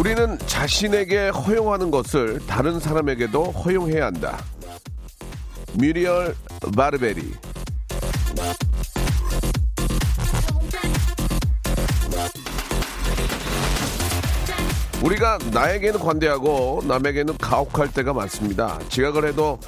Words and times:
우리는 0.00 0.38
자신에게 0.46 1.28
허용하는 1.28 1.90
것을 1.90 2.40
다른 2.46 2.80
사람에게도 2.80 3.50
허용해야 3.50 4.06
한다. 4.06 4.42
뮤리얼 5.74 6.34
바르베리. 6.74 7.34
우리가 15.02 15.38
나에게는 15.52 16.00
관대하고 16.00 16.82
남에게는 16.88 17.36
가혹할 17.36 17.92
때가 17.92 18.14
많습니다. 18.14 18.78
지각을 18.88 19.28
해도 19.28 19.60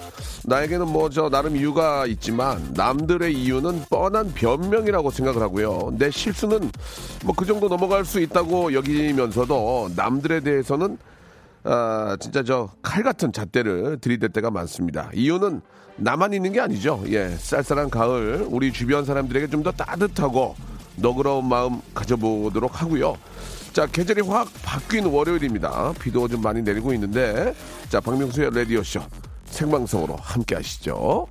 나에게는 0.45 0.89
뭐 0.89 1.09
저 1.09 1.29
나름 1.29 1.57
이유가 1.57 2.07
있지만 2.07 2.73
남들의 2.75 3.33
이유는 3.35 3.85
뻔한 3.91 4.33
변명이라고 4.33 5.11
생각을 5.11 5.43
하고요. 5.43 5.93
내 5.98 6.11
실수는 6.11 6.71
뭐 7.25 7.35
그 7.37 7.45
정도 7.45 7.69
넘어갈 7.69 8.05
수 8.05 8.21
있다고 8.21 8.73
여기면서도 8.73 9.91
남들에 9.97 10.41
대해서는 10.41 10.97
아, 11.65 12.17
진짜 12.20 12.43
저 12.43 12.70
칼 12.83 13.03
같은 13.05 13.33
잣대를 13.33 13.98
들이댈 14.01 14.31
때가 14.31 14.51
많습니다. 14.51 15.11
이유는 15.15 15.61
나만 15.97 16.33
있는 16.33 16.53
게 16.53 16.61
아니죠. 16.61 17.03
예, 17.09 17.29
쌀쌀한 17.39 17.91
가을 17.91 18.47
우리 18.48 18.73
주변 18.73 19.05
사람들에게 19.05 19.48
좀 19.48 19.63
더 19.63 19.70
따뜻하고 19.70 20.57
너그러운 20.97 21.47
마음 21.48 21.81
가져보도록 21.95 22.81
하고요. 22.83 23.17
자, 23.73 23.87
계절이 23.87 24.23
확 24.23 24.48
바뀐 24.65 25.05
월요일입니다. 25.07 25.93
비도 26.01 26.27
좀 26.29 26.43
많이 26.43 26.61
내리고 26.63 26.93
있는데, 26.95 27.55
자, 27.89 28.01
박명수의 28.01 28.51
라디오쇼 28.55 29.01
생방송으로 29.53 30.17
함께 30.17 30.55
하시죠. 30.56 31.27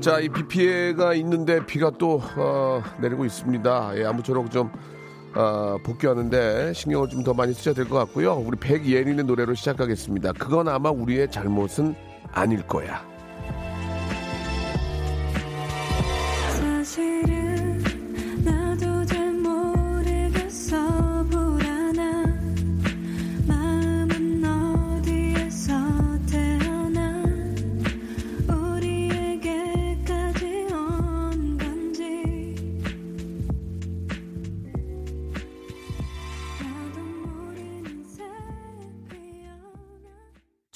자, 0.00 0.20
이 0.20 0.28
비 0.28 0.46
피해가 0.46 1.14
있는데 1.14 1.64
비가 1.66 1.90
또 1.98 2.20
어, 2.36 2.82
내리고 3.00 3.24
있습니다. 3.24 3.92
예, 3.98 4.04
아무쪼록 4.04 4.50
좀 4.50 4.70
어, 5.34 5.76
복귀하는데 5.84 6.72
신경을 6.72 7.08
좀 7.08 7.24
더 7.24 7.34
많이 7.34 7.52
쓰셔야 7.52 7.74
될 7.74 7.88
것 7.88 7.96
같고요. 7.98 8.34
우리 8.34 8.56
백예린의 8.58 9.24
노래로 9.24 9.54
시작하겠습니다. 9.54 10.32
그건 10.38 10.68
아마 10.68 10.90
우리의 10.90 11.30
잘못은 11.30 11.94
아닐 12.32 12.62
거야. 12.66 13.04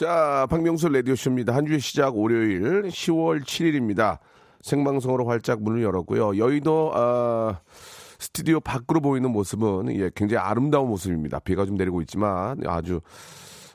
자, 0.00 0.46
박명수 0.48 0.88
라디오쇼입니다. 0.88 1.54
한 1.54 1.66
주의 1.66 1.78
시작 1.78 2.16
월요일 2.16 2.84
10월 2.84 3.42
7일입니다. 3.42 4.16
생방송으로 4.62 5.26
활짝 5.26 5.60
문을 5.60 5.82
열었고요. 5.82 6.38
여의도 6.38 6.92
아, 6.94 7.60
스튜디오 8.18 8.60
밖으로 8.60 9.02
보이는 9.02 9.30
모습은 9.30 9.94
예, 9.94 10.10
굉장히 10.14 10.42
아름다운 10.42 10.88
모습입니다. 10.88 11.38
비가 11.40 11.66
좀 11.66 11.76
내리고 11.76 12.00
있지만 12.00 12.66
아주 12.66 13.02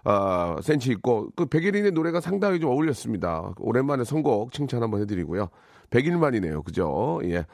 아, 0.04 0.58
센치 0.64 0.90
있고 0.94 1.30
그 1.36 1.46
백예린의 1.46 1.92
노래가 1.92 2.22
상당히 2.22 2.60
좀 2.60 2.72
어울렸습니다. 2.72 3.54
오랜만에 3.60 4.04
선곡 4.04 4.52
칭찬 4.52 4.82
한번 4.82 5.02
해드리고요. 5.02 5.50
100일 5.92 6.18
만이네요. 6.18 6.64
그죠? 6.64 7.20
예. 7.26 7.46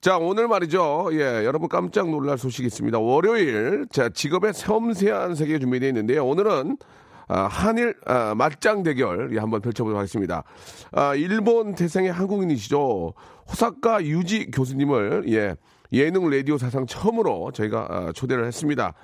자, 0.00 0.16
오늘 0.16 0.48
말이죠. 0.48 1.10
예, 1.12 1.44
여러분 1.44 1.68
깜짝 1.68 2.08
놀랄 2.08 2.38
소식이 2.38 2.66
있습니다. 2.66 2.98
월요일, 2.98 3.84
자, 3.90 4.08
직업의 4.08 4.54
섬세한 4.54 5.34
세계 5.34 5.58
준비되어 5.58 5.88
있는데요. 5.90 6.26
오늘은 6.26 6.78
아, 6.78 6.86
한일 7.26 7.94
아, 8.06 8.34
맞짱 8.34 8.82
대결 8.82 9.34
예, 9.34 9.38
한번 9.38 9.60
펼쳐보도록 9.60 9.98
하겠습니다. 9.98 10.44
아, 10.92 11.14
일본 11.14 11.74
태생의 11.74 12.12
한국인이시죠. 12.12 13.14
호사카 13.48 14.04
유지 14.04 14.50
교수님을 14.50 15.24
예, 15.28 15.56
예능 15.92 16.28
라디오 16.30 16.58
사상 16.58 16.86
처음으로 16.86 17.50
저희가 17.52 17.86
아, 17.90 18.12
초대를 18.12 18.46
했습니다. 18.46 18.94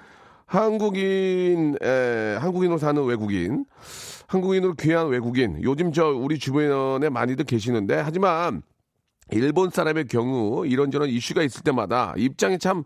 한국인, 0.47 1.77
에, 1.83 2.37
한국인으로 2.38 2.77
사는 2.77 3.03
외국인, 3.05 3.65
한국인으로 4.27 4.75
귀한 4.75 5.09
외국인. 5.09 5.59
요즘 5.62 5.93
저 5.93 6.09
우리 6.09 6.39
주변에 6.39 7.09
많이들 7.09 7.47
계시는데 7.47 8.00
하지만 8.04 8.62
일본 9.31 9.71
사람의 9.71 10.06
경우 10.09 10.66
이런저런 10.66 11.09
이슈가 11.09 11.43
있을 11.43 11.62
때마다 11.62 12.12
입장이 12.19 12.59
참 12.59 12.84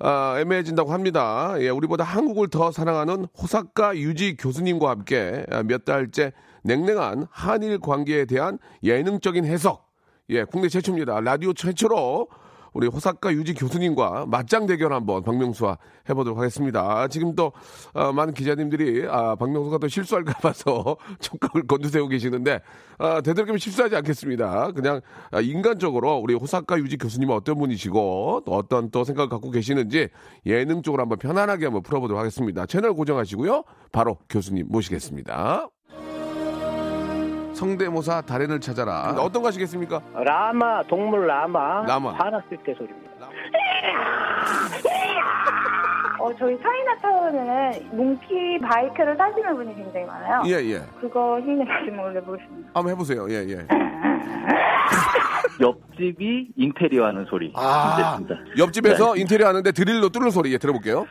아, 0.00 0.36
애매해진다고 0.38 0.92
합니다. 0.92 1.54
예, 1.58 1.68
우리보다 1.68 2.04
한국을 2.04 2.48
더 2.48 2.72
사랑하는 2.72 3.26
호사카 3.40 3.96
유지 3.96 4.36
교수님과 4.36 4.90
함께 4.90 5.46
아, 5.50 5.62
몇 5.62 5.84
달째 5.84 6.32
냉랭한 6.62 7.26
한일 7.30 7.78
관계에 7.78 8.24
대한 8.24 8.58
예능적인 8.82 9.44
해석. 9.44 9.92
예, 10.30 10.44
국내 10.44 10.68
최초입니다. 10.68 11.20
라디오 11.20 11.52
최초로 11.52 12.28
우리 12.74 12.88
호사카 12.88 13.32
유지 13.32 13.54
교수님과 13.54 14.26
맞짱 14.26 14.66
대결 14.66 14.92
한번 14.92 15.22
박명수와 15.22 15.78
해보도록 16.08 16.38
하겠습니다. 16.38 17.08
지금 17.08 17.34
또 17.34 17.52
어, 17.92 18.12
많은 18.12 18.34
기자님들이 18.34 19.06
아, 19.08 19.36
박명수가 19.36 19.78
또 19.78 19.88
실수할까 19.88 20.34
봐서 20.40 20.96
촉각을 21.20 21.66
건두세우고 21.66 22.08
계시는데 22.08 22.60
아, 22.98 23.20
되도록이면 23.20 23.58
실수하지 23.58 23.96
않겠습니다. 23.96 24.72
그냥 24.72 25.00
아, 25.30 25.40
인간적으로 25.40 26.16
우리 26.16 26.34
호사카 26.34 26.78
유지 26.78 26.98
교수님은 26.98 27.34
어떤 27.34 27.56
분이시고 27.58 28.42
또 28.44 28.52
어떤 28.52 28.90
또 28.90 29.04
생각을 29.04 29.28
갖고 29.28 29.50
계시는지 29.50 30.08
예능 30.44 30.82
쪽으로 30.82 31.02
한번 31.02 31.18
편안하게 31.18 31.66
한번 31.66 31.82
풀어보도록 31.82 32.18
하겠습니다. 32.18 32.66
채널 32.66 32.92
고정하시고요. 32.94 33.62
바로 33.92 34.18
교수님 34.28 34.66
모시겠습니다. 34.68 35.68
성대모사 37.54 38.20
달인을 38.22 38.60
찾아라. 38.60 39.14
어떤 39.18 39.42
거 39.42 39.48
하시겠습니까? 39.48 40.00
라마 40.14 40.82
동물 40.84 41.26
라마 41.26 41.84
라마. 41.86 42.12
화났을 42.12 42.56
때 42.64 42.74
소리입니다. 42.74 43.14
어, 46.20 46.30
저희 46.38 46.56
차이나타운에는 46.62 47.96
몽키 47.96 48.58
바이크를 48.60 49.16
타시는 49.16 49.56
분이 49.56 49.74
굉장히 49.76 50.06
많아요. 50.06 50.42
예, 50.46 50.52
예. 50.70 50.82
그거 51.00 51.38
힘내가지고 51.40 52.02
올려보겠습니다. 52.02 52.70
한번 52.74 52.92
해보세요. 52.92 53.26
예, 53.30 53.44
예. 53.48 53.66
옆집이 55.60 56.48
인테리어 56.56 57.04
하는 57.06 57.24
소리. 57.26 57.52
아. 57.54 58.18
옆집에서 58.58 59.16
인테리어 59.16 59.46
하는데 59.48 59.70
드릴로 59.70 60.08
뚫는 60.08 60.30
소리 60.30 60.52
예, 60.52 60.58
들어볼게요. 60.58 61.06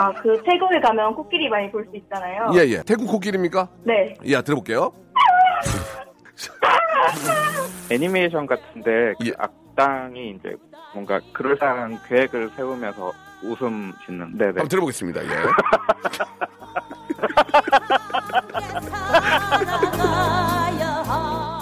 아, 0.00 0.10
그 0.14 0.42
태국에 0.44 0.80
가면 0.80 1.14
코끼리 1.14 1.50
많이 1.50 1.70
볼 1.70 1.84
수 1.90 1.94
있잖아요. 1.96 2.50
예, 2.54 2.60
예. 2.70 2.82
태국 2.82 3.06
코끼리입니까? 3.06 3.68
네. 3.84 4.14
예, 4.24 4.40
들어볼게요. 4.40 4.92
애니메이션 7.90 8.46
같은데 8.46 9.12
그 9.20 9.28
예. 9.28 9.32
악당이 9.36 10.30
이제 10.38 10.56
뭔가 10.94 11.20
그럴싸한 11.34 11.98
계획을 12.08 12.50
세우면서 12.56 13.12
웃음 13.42 13.92
짓는 14.06 14.38
네 14.38 14.44
네 14.46 14.60
한번 14.60 14.68
들어보겠습니다. 14.68 15.22
예. 15.22 15.28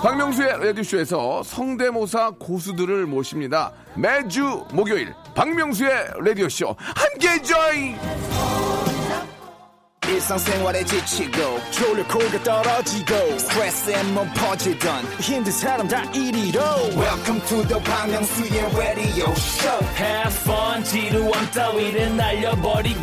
박명수의 0.03 0.65
라디오쇼에서 0.65 1.43
성대모사 1.43 2.33
고수들을 2.39 3.07
모십니다. 3.07 3.73
매주 3.97 4.65
목요일 4.73 5.13
박명수의 5.35 5.91
라디오쇼 6.25 6.77
함께 6.79 7.43
join! 7.43 7.99
일상생활에 10.09 10.85
지치고, 10.85 11.61
졸려 11.71 12.03
코가 12.09 12.43
떨어지고, 12.43 13.39
스트레스에 13.39 14.03
몸 14.15 14.27
퍼지던, 14.33 15.05
힘든 15.21 15.53
사람 15.53 15.87
다 15.87 16.03
이리로. 16.13 16.61
welcome 16.97 17.41
to 17.47 17.63
the 17.69 17.79
Bang 17.85 18.11
Myung-soo's 18.11 18.75
radio 18.75 19.31
show 19.33 19.85
Have 19.99 20.35
fun 20.45 20.83
지루함 20.83 21.51
따위를 21.51 22.17
날려버리고 22.17 23.03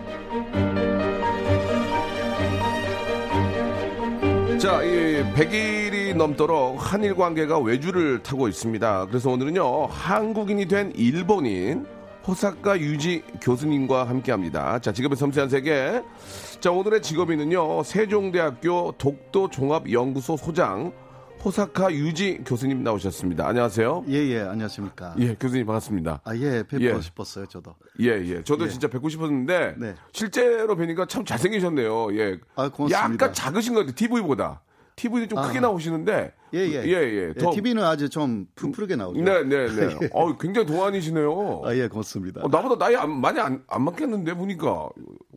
자, 4.61 4.83
이 4.83 5.23
100일이 5.33 6.15
넘도록 6.15 6.77
한일 6.77 7.15
관계가 7.15 7.57
외주를 7.57 8.21
타고 8.21 8.47
있습니다. 8.47 9.07
그래서 9.07 9.31
오늘은요, 9.31 9.87
한국인이 9.87 10.67
된 10.67 10.93
일본인 10.95 11.87
호사카 12.27 12.79
유지 12.79 13.23
교수님과 13.41 14.07
함께 14.07 14.31
합니다. 14.31 14.77
자, 14.77 14.91
직업의 14.91 15.17
섬세한 15.17 15.49
세계. 15.49 16.03
자, 16.59 16.69
오늘의 16.69 17.01
직업인은요, 17.01 17.81
세종대학교 17.81 18.93
독도종합연구소 18.99 20.37
소장 20.37 20.91
호사카 21.43 21.91
유지 21.91 22.37
교수님 22.45 22.83
나오셨습니다. 22.83 23.47
안녕하세요. 23.47 24.05
예, 24.09 24.13
예, 24.13 24.41
안녕하십니까. 24.41 25.15
예, 25.17 25.33
교수님 25.33 25.65
반갑습니다. 25.65 26.21
아, 26.23 26.35
예, 26.35 26.61
뵙고 26.61 26.83
예. 26.83 27.01
싶었어요, 27.01 27.47
저도. 27.47 27.73
예, 27.99 28.09
예. 28.09 28.43
저도 28.43 28.65
예. 28.65 28.69
진짜 28.69 28.87
뵙고 28.87 29.09
싶었는데 29.09 29.73
네. 29.77 29.95
실제로 30.11 30.75
뵈니까 30.75 31.07
참 31.07 31.25
잘생기셨네요. 31.25 32.15
예. 32.19 32.37
아, 32.55 32.69
고맙습니다. 32.69 33.13
약간 33.15 33.33
작으신 33.33 33.73
것 33.73 33.79
같아요. 33.87 33.95
TV보다. 33.95 34.61
TV는 34.95 35.29
좀 35.29 35.39
아. 35.39 35.47
크게 35.47 35.59
나오시는데 35.61 36.31
예, 36.53 36.59
예. 36.59 36.83
예, 36.85 36.93
예. 37.29 37.33
더- 37.33 37.51
TV는 37.51 37.81
아주 37.83 38.07
좀 38.09 38.45
푸푸르게 38.53 38.95
나오죠. 38.95 39.19
네, 39.23 39.43
네, 39.43 39.65
네. 39.67 40.09
어, 40.13 40.37
굉장히 40.37 40.67
동안이시네요. 40.67 41.61
아, 41.65 41.73
예, 41.75 41.87
고맙습니다. 41.87 42.41
어, 42.43 42.49
나보다 42.49 42.77
나이 42.77 42.95
안- 42.95 43.19
많이 43.19 43.39
안, 43.39 43.63
안 43.67 43.81
맞겠는데 43.83 44.35
보니까. 44.35 44.89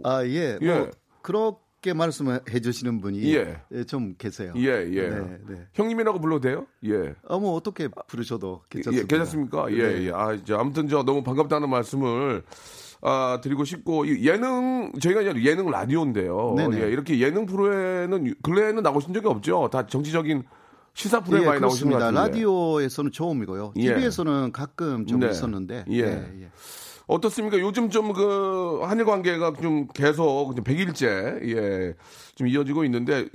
아, 0.03 0.23
예. 0.27 0.59
예. 0.61 0.67
뭐 0.79 0.91
그렇 1.23 1.57
게 1.85 1.93
말씀해 1.93 2.61
주시는 2.63 3.03
분이 3.03 3.35
예. 3.35 3.61
예, 3.73 3.85
좀 3.85 4.15
계세요. 4.17 4.55
예, 4.57 4.89
예. 4.91 5.09
네, 5.11 5.39
네. 5.47 5.67
형님이라고 5.75 6.19
불러도 6.19 6.41
돼요? 6.41 6.67
예. 6.87 7.15
어, 7.29 7.39
뭐 7.39 7.53
어떻게 7.55 7.89
부르셔도 8.07 8.63
괜찮습니다. 8.71 9.03
예, 9.03 9.07
괜찮습니까? 9.07 9.71
예, 9.73 9.77
네. 9.77 10.07
예. 10.07 10.13
아, 10.15 10.33
이제 10.33 10.55
아무튼 10.55 10.89
저 10.89 11.03
너무 11.03 11.23
반갑다는 11.23 11.69
말씀을 11.69 12.43
아, 13.03 13.39
드리고 13.43 13.65
싶고 13.67 14.07
이 14.07 14.27
예능 14.27 14.93
저희가 14.99 15.21
이제 15.21 15.45
예능 15.45 15.71
라디오인데요. 15.71 16.55
네네. 16.57 16.83
예, 16.83 16.89
이렇게 16.91 17.21
예능 17.21 17.45
프로에는 17.45 18.35
근래에는 18.43 18.83
나오신 18.83 19.13
적이 19.13 19.27
없죠. 19.29 19.69
다 19.71 19.87
정치적인 19.87 20.43
시사 20.95 21.21
프로에 21.21 21.43
예, 21.43 21.47
많이 21.47 21.61
나오신 21.61 21.91
것. 21.91 21.99
같은데. 21.99 22.19
라디오에서는 22.19 23.13
처음이고요. 23.13 23.75
예. 23.77 23.95
TV에서는 23.95 24.53
가끔 24.53 25.05
좀 25.05 25.21
네. 25.21 25.29
있었는데. 25.29 25.85
예. 25.91 26.25
예. 27.09 27.15
어떻습니까? 27.15 27.59
요즘 27.61 27.91
좀 27.91 28.13
그 28.15 28.81
한일 28.83 29.05
관계가 29.07 29.55
좀 29.61 29.87
계속 29.95 30.55
좀 30.55 30.65
100일째 30.65 31.57
예. 31.57 31.95
좀 32.35 32.47
이어지고 32.49 32.85
있는데 32.85 33.27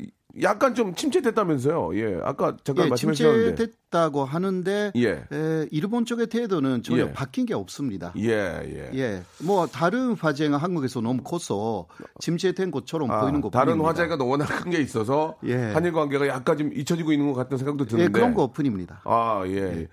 약간 0.44 0.76
좀 0.76 0.94
침체됐다면서요. 0.94 1.96
예. 1.98 2.20
아까 2.24 2.56
잠깐 2.64 2.86
예, 2.86 2.90
말씀해 2.90 3.14
주셨는데. 3.14 3.56
침체됐다고 3.56 4.26
하는데 4.26 4.92
예. 4.96 5.10
에, 5.10 5.68
일본 5.72 6.06
쪽의 6.06 6.28
태도는 6.28 6.84
전혀 6.84 7.08
예. 7.08 7.12
바뀐 7.14 7.46
게 7.48 7.56
없습니다. 7.56 8.14
예, 8.18 8.30
예. 8.32 8.92
예, 8.94 9.24
뭐 9.42 9.66
다른 9.66 10.14
화재가 10.14 10.56
한국에서 10.58 11.02
너무 11.02 11.24
커서 11.24 11.88
침체된 12.22 12.70
것처럼 12.70 13.10
아, 13.10 13.22
보이는 13.22 13.42
것 13.42 13.50
다른 13.50 13.74
뿐입니다. 13.80 13.90
화제가 13.90 14.24
워낙 14.24 14.46
큰 14.46 14.70
게 14.70 14.80
있어서 14.82 15.36
예. 15.46 15.56
한일 15.56 15.94
관계가 15.94 16.28
약간 16.28 16.58
좀 16.58 16.72
잊혀지고 16.74 17.12
있는 17.12 17.28
것 17.28 17.34
같은 17.34 17.58
생각도 17.58 17.86
드는데. 17.86 18.04
예, 18.06 18.08
그런 18.10 18.34
것 18.36 18.54
뿐입니다. 18.54 19.02
아, 19.06 19.44
예. 19.48 19.88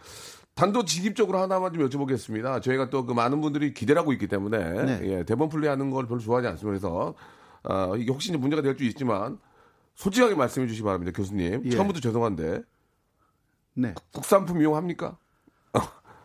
단도직입적으로 0.57 1.39
하나만 1.39 1.73
좀 1.73 1.89
여쭤보겠습니다. 1.89 2.61
저희가 2.63 2.91
또 2.91 3.05
그 3.07 3.13
많은 3.13 3.41
분들이 3.41 3.73
기대를 3.73 4.01
하고 4.01 4.13
있기 4.13 4.27
때문에 4.27 4.59
네. 4.85 5.01
예, 5.05 5.23
대본 5.25 5.49
플레이하는 5.51 5.91
걸 5.91 6.07
별로 6.09 6.19
좋아하지 6.19 6.49
않습니다. 6.49 6.67
그래서 6.81 7.15
아, 7.63 7.93
이게 7.97 8.11
혹시 8.11 8.33
문제가 8.37 8.63
될 8.63 8.77
수 8.77 8.83
있지만 8.85 9.39
솔직하게 9.95 10.35
말씀해 10.35 10.67
주시기 10.67 10.83
바랍니다, 10.85 11.13
교수님. 11.15 11.63
예. 11.65 11.71
처음부터 11.71 12.01
죄송한데 12.01 12.63
네. 13.75 13.95
국산품 14.13 14.61
이용합니까? 14.61 15.17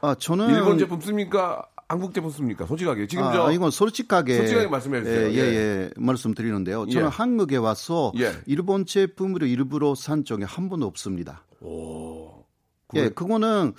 아, 0.03 0.15
저는 0.17 0.49
일본 0.49 0.79
제품 0.79 0.99
씁니까? 0.99 1.63
한국 1.87 2.13
제품 2.13 2.31
씁니까? 2.31 2.65
솔직하게 2.65 3.05
지금 3.07 3.25
아, 3.25 3.33
저 3.33 3.51
이건 3.51 3.69
솔직하게 3.69 4.37
솔직하게 4.37 4.67
말씀해 4.69 5.03
주세요. 5.03 5.29
예, 5.29 5.35
예, 5.35 5.41
예, 5.55 5.89
말씀드리는데요. 5.97 6.87
저는 6.87 7.05
예. 7.07 7.09
한국에 7.09 7.57
와서 7.57 8.13
예. 8.17 8.31
일본 8.45 8.85
제품으로 8.85 9.45
일부러 9.45 9.93
산 9.93 10.23
적이 10.23 10.45
한 10.45 10.69
번도 10.69 10.87
없습니다. 10.87 11.43
오, 11.59 12.10
예, 12.95 13.09
그거는 13.09 13.73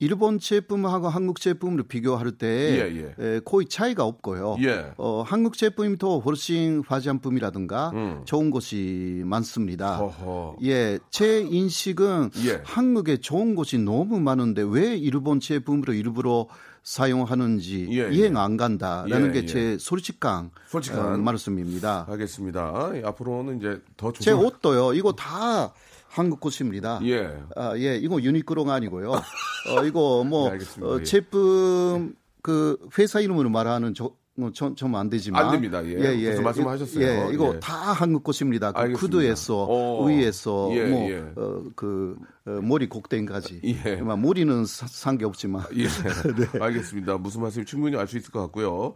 일본 0.00 0.38
제품하고 0.38 1.08
한국 1.08 1.40
제품으로 1.40 1.84
비교할 1.84 2.32
때 2.32 3.14
예, 3.18 3.24
에, 3.36 3.40
거의 3.44 3.66
차이가 3.68 4.04
없고요. 4.04 4.56
예. 4.62 4.92
어, 4.98 5.22
한국 5.26 5.56
제품이 5.56 5.98
더 5.98 6.18
훨씬 6.18 6.82
화장품이라든가 6.86 7.90
음. 7.94 8.22
좋은 8.24 8.50
것이 8.50 9.22
많습니다. 9.24 9.96
허허. 9.96 10.56
예, 10.64 10.98
제 11.10 11.40
인식은 11.40 12.30
예. 12.46 12.60
한국에 12.64 13.18
좋은 13.18 13.54
것이 13.54 13.78
너무 13.78 14.20
많은데 14.20 14.62
왜 14.66 14.96
일본 14.96 15.40
제품으로 15.40 15.94
일부러 15.94 16.48
사용하는지 16.82 17.88
예, 17.92 18.10
이해가 18.12 18.40
예. 18.40 18.44
안 18.44 18.56
간다라는 18.58 19.28
예, 19.28 19.32
게 19.32 19.38
예. 19.38 19.46
제 19.46 19.78
솔직한, 19.78 20.50
솔직한. 20.68 21.14
어, 21.14 21.16
말씀입니다. 21.16 22.06
알겠습니다. 22.10 22.90
예, 22.96 23.02
앞으로는 23.04 23.58
이제 23.58 23.80
더제 23.96 24.18
조심. 24.22 24.38
옷도요. 24.38 24.92
이거 24.92 25.12
다 25.12 25.72
한국 26.14 26.38
것입니다. 26.40 27.00
예. 27.04 27.28
아, 27.56 27.76
예, 27.76 27.96
이거 27.96 28.22
유니크로가 28.22 28.72
아니고요. 28.72 29.10
어, 29.76 29.84
이거 29.84 30.22
뭐 30.24 30.50
네. 30.50 30.58
어, 30.82 30.98
예. 31.00 31.02
제품 31.02 32.14
그 32.40 32.78
회사 32.98 33.18
이름으로 33.20 33.50
말하는 33.50 33.94
저 33.94 34.12
뭐, 34.36 34.50
전, 34.52 34.74
전안 34.74 35.08
되지만 35.10 35.44
안 35.44 35.52
됩니다. 35.52 35.84
예. 35.86 35.96
벌써 36.24 36.42
말씀하셨어요. 36.42 37.04
예, 37.06 37.28
이거 37.32 37.54
예. 37.54 37.60
다 37.60 37.74
한국 37.92 38.22
것입니다. 38.24 38.72
그 38.72 38.78
알겠습니다. 38.78 39.00
구두에서 39.00 39.66
어. 39.68 40.04
위에서 40.06 40.70
예, 40.72 40.84
뭐 40.86 41.10
예. 41.10 41.24
어, 41.36 41.62
그 41.76 42.16
어, 42.46 42.50
머리 42.62 42.88
곡대까지. 42.88 43.60
예. 43.64 43.96
뭐 43.96 44.16
머리는 44.16 44.64
산 44.66 45.18
게 45.18 45.24
없지만. 45.24 45.64
예. 45.76 45.84
네. 46.52 46.58
알겠습니다. 46.60 47.18
무슨 47.18 47.42
말씀인지 47.42 47.70
충분히 47.70 47.96
알 47.96 48.06
수 48.08 48.16
있을 48.18 48.30
것 48.32 48.40
같고요. 48.42 48.94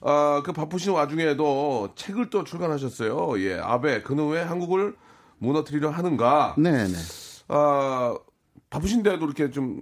아, 0.00 0.42
그 0.44 0.52
바쁘신 0.52 0.92
와중에도 0.92 1.90
책을 1.94 2.30
또 2.30 2.44
출간하셨어요. 2.44 3.40
예. 3.42 3.58
아베, 3.58 4.02
그는 4.02 4.28
왜 4.28 4.40
한국을 4.42 4.94
무너뜨리려 5.38 5.90
하는가? 5.90 6.54
네, 6.58 6.86
네. 6.86 6.94
아, 7.48 8.14
바쁘신데도 8.70 9.24
이렇게 9.24 9.50
좀 9.50 9.80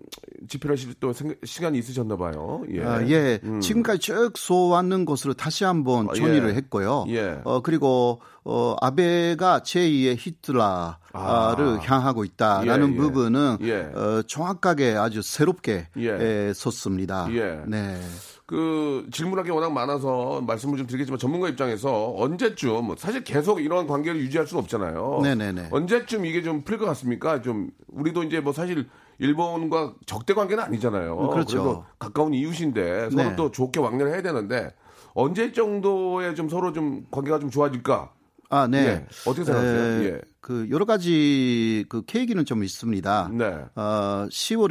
집필하실 0.48 0.94
또 1.00 1.12
생- 1.12 1.34
시간이 1.44 1.76
있으셨나 1.78 2.16
봐요. 2.16 2.62
예. 2.70 2.84
아, 2.84 3.04
예. 3.08 3.40
음. 3.42 3.60
지금까지 3.60 3.98
쭉 3.98 4.30
써왔는 4.38 5.04
것으로 5.06 5.34
다시 5.34 5.64
한번 5.64 6.08
아, 6.08 6.12
정리를 6.14 6.48
예. 6.50 6.54
했고요. 6.54 7.06
예. 7.08 7.40
어, 7.42 7.62
그리고, 7.62 8.20
어, 8.44 8.76
아베가 8.80 9.60
제2의 9.60 10.16
히틀러를 10.20 10.94
아. 11.14 11.78
향하고 11.82 12.24
있다라는 12.24 12.90
예, 12.90 12.92
예. 12.92 12.96
부분은, 12.96 13.56
예. 13.62 13.74
어, 13.92 14.22
정확하게 14.28 14.92
아주 14.94 15.20
새롭게 15.20 15.88
예. 15.96 16.10
에, 16.10 16.52
썼습니다. 16.54 17.26
예. 17.32 17.62
네. 17.66 18.00
그 18.46 19.06
질문할 19.10 19.44
게 19.44 19.50
워낙 19.50 19.72
많아서 19.72 20.40
말씀을 20.46 20.78
좀 20.78 20.86
드리겠지만 20.86 21.18
전문가 21.18 21.48
입장에서 21.48 22.14
언제쯤 22.16 22.94
사실 22.96 23.24
계속 23.24 23.60
이런 23.60 23.86
관계를 23.88 24.20
유지할 24.20 24.46
수는 24.46 24.62
없잖아요. 24.62 25.20
네네네. 25.22 25.68
언제쯤 25.72 26.24
이게 26.26 26.42
좀 26.42 26.62
풀 26.62 26.78
것 26.78 26.84
같습니까? 26.86 27.42
좀 27.42 27.70
우리도 27.88 28.22
이제 28.22 28.38
뭐 28.40 28.52
사실 28.52 28.86
일본과 29.18 29.94
적대 30.06 30.32
관계는 30.34 30.62
아니잖아요. 30.62 31.16
그렇죠. 31.30 31.56
래도 31.58 31.84
가까운 31.98 32.34
이웃인데 32.34 33.10
서로 33.10 33.30
네. 33.30 33.36
또 33.36 33.50
좋게 33.50 33.80
왕래를 33.80 34.12
해야 34.12 34.22
되는데 34.22 34.72
언제 35.14 35.50
정도에 35.52 36.34
좀 36.34 36.48
서로 36.48 36.72
좀 36.72 37.04
관계가 37.10 37.38
좀 37.40 37.50
좋아질까? 37.50 38.12
아, 38.48 38.68
네. 38.68 38.78
예. 38.78 39.06
어떻게 39.28 39.44
생각하세요? 39.44 40.02
에, 40.02 40.04
예. 40.04 40.20
그 40.40 40.68
여러 40.70 40.84
가지 40.84 41.84
그 41.88 42.04
계기는 42.04 42.44
좀 42.44 42.62
있습니다. 42.62 43.30
네. 43.32 43.44
어, 43.74 44.26
10월 44.30 44.70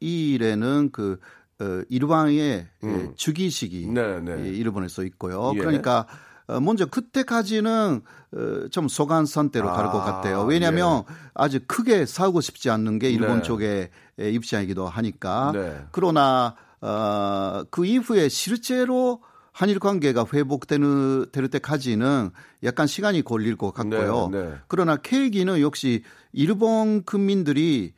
22일에는 0.00 0.92
그 0.92 1.18
어, 1.60 1.82
일왕의 1.88 2.66
예, 2.84 3.10
즉위식이 3.16 3.86
음. 3.88 3.94
네, 3.94 4.20
네. 4.20 4.44
예, 4.44 4.48
일본에서 4.48 5.04
있고요. 5.04 5.52
예. 5.54 5.58
그러니까 5.58 6.06
어, 6.46 6.58
먼저 6.58 6.86
그때까지는 6.86 8.00
어, 8.32 8.68
좀 8.70 8.88
소간 8.88 9.26
상태로 9.26 9.70
갈것 9.70 10.00
아, 10.00 10.04
같아요. 10.04 10.42
왜냐하면 10.42 11.04
아주 11.34 11.60
크게 11.66 12.06
싸우고 12.06 12.40
싶지 12.40 12.70
않는 12.70 12.98
게 12.98 13.10
일본 13.10 13.36
네. 13.38 13.42
쪽의 13.42 13.90
예, 14.20 14.30
입장이기도 14.30 14.86
하니까. 14.86 15.52
네. 15.54 15.84
그러나 15.92 16.56
어, 16.80 17.62
그 17.70 17.84
이후에 17.84 18.28
실제로 18.28 19.20
한일 19.52 19.78
관계가 19.78 20.24
회복되는 20.32 21.26
될 21.32 21.48
때까지는 21.48 22.30
약간 22.64 22.86
시간이 22.86 23.22
걸릴 23.22 23.56
것 23.56 23.72
같고요. 23.72 24.28
네, 24.32 24.42
네. 24.42 24.54
그러나 24.68 24.96
계기는 24.96 25.60
역시 25.60 26.02
일본 26.32 27.02
국민들이 27.02 27.92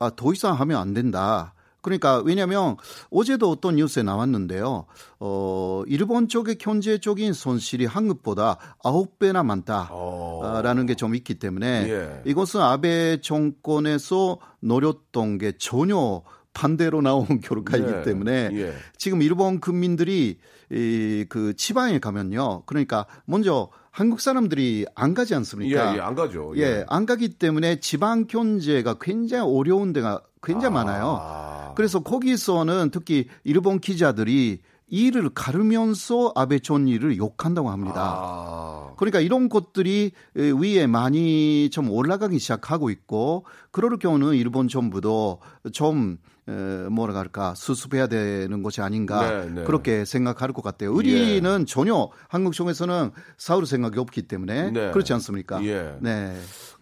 아, 0.00 0.10
더 0.14 0.32
이상 0.32 0.54
하면 0.54 0.80
안 0.80 0.92
된다. 0.92 1.54
그러니까 1.88 2.18
왜냐하면 2.18 2.76
어제도 3.10 3.50
어떤 3.50 3.76
뉴스에 3.76 4.02
나왔는데요. 4.02 4.84
어, 5.20 5.82
일본 5.86 6.28
쪽의 6.28 6.56
경제적인 6.56 7.32
손실이 7.32 7.86
한국보다 7.86 8.58
아홉 8.84 9.18
배나 9.18 9.42
많다라는 9.42 10.84
게 10.86 10.98
좀 10.98 11.14
있기 11.14 11.36
때문에 11.36 11.84
어. 11.84 11.88
예. 11.88 12.22
이것은 12.26 12.60
아베 12.60 13.20
정권에서 13.22 14.38
노렸던 14.60 15.38
게 15.38 15.52
전혀 15.58 16.22
반대로 16.52 17.00
나온 17.00 17.24
결과이기 17.40 17.86
네. 17.86 18.02
때문에 18.02 18.50
예. 18.52 18.74
지금 18.98 19.22
일본 19.22 19.60
국민들이 19.60 20.38
이, 20.70 21.24
그 21.28 21.54
지방에 21.54 21.98
가면요. 21.98 22.64
그러니까 22.66 23.06
먼저 23.24 23.70
한국 23.90 24.20
사람들이 24.20 24.86
안 24.94 25.14
가지 25.14 25.34
않습니까? 25.34 25.92
예, 25.92 25.96
예, 25.96 26.00
안 26.00 26.14
가죠. 26.14 26.52
예, 26.56 26.84
안 26.88 27.06
가기 27.06 27.30
때문에 27.30 27.80
지방 27.80 28.26
경제가 28.26 28.98
굉장히 29.00 29.50
어려운 29.50 29.92
데가 29.92 30.20
굉장히 30.42 30.76
아. 30.76 30.84
많아요. 30.84 31.72
그래서 31.76 32.00
거기서는 32.00 32.90
특히 32.90 33.28
일본 33.44 33.78
기자들이 33.78 34.60
이를 34.90 35.28
가르면서 35.30 36.32
아베 36.34 36.58
촌이를 36.58 37.18
욕한다고 37.18 37.70
합니다. 37.70 38.16
아. 38.18 38.92
그러니까 38.96 39.20
이런 39.20 39.48
것들이 39.48 40.12
에, 40.36 40.50
위에 40.50 40.86
많이 40.86 41.68
좀 41.70 41.90
올라가기 41.90 42.38
시작하고 42.38 42.90
있고 42.90 43.44
그럴 43.70 43.98
경우는 43.98 44.34
일본 44.34 44.68
정부도 44.68 45.40
좀 45.72 46.12
에, 46.12 46.37
뭐라 46.52 47.14
할까 47.18 47.54
수습해야 47.54 48.06
되는 48.06 48.62
것이 48.62 48.80
아닌가 48.80 49.28
네, 49.44 49.50
네. 49.50 49.64
그렇게 49.64 50.04
생각할 50.04 50.52
것 50.52 50.62
같아요. 50.62 50.92
우리는 50.92 51.66
전혀 51.66 52.08
한국 52.28 52.52
쪽에서는 52.54 53.10
싸울 53.36 53.66
생각이 53.66 53.98
없기 53.98 54.22
때문에 54.22 54.70
네. 54.70 54.90
그렇지 54.92 55.12
않습니까? 55.14 55.62
예. 55.64 55.96
네. 56.00 56.34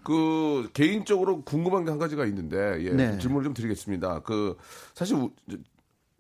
그 0.05 0.69
개인적으로 0.73 1.43
궁금한 1.43 1.85
게 1.85 1.91
한 1.91 1.99
가지가 1.99 2.27
있는데 2.27 2.77
예, 2.85 2.91
네. 2.91 3.19
질문을 3.19 3.45
좀 3.45 3.55
드리겠습니다. 3.55 4.21
그 4.21 4.57
사실 4.95 5.17
우- 5.17 5.31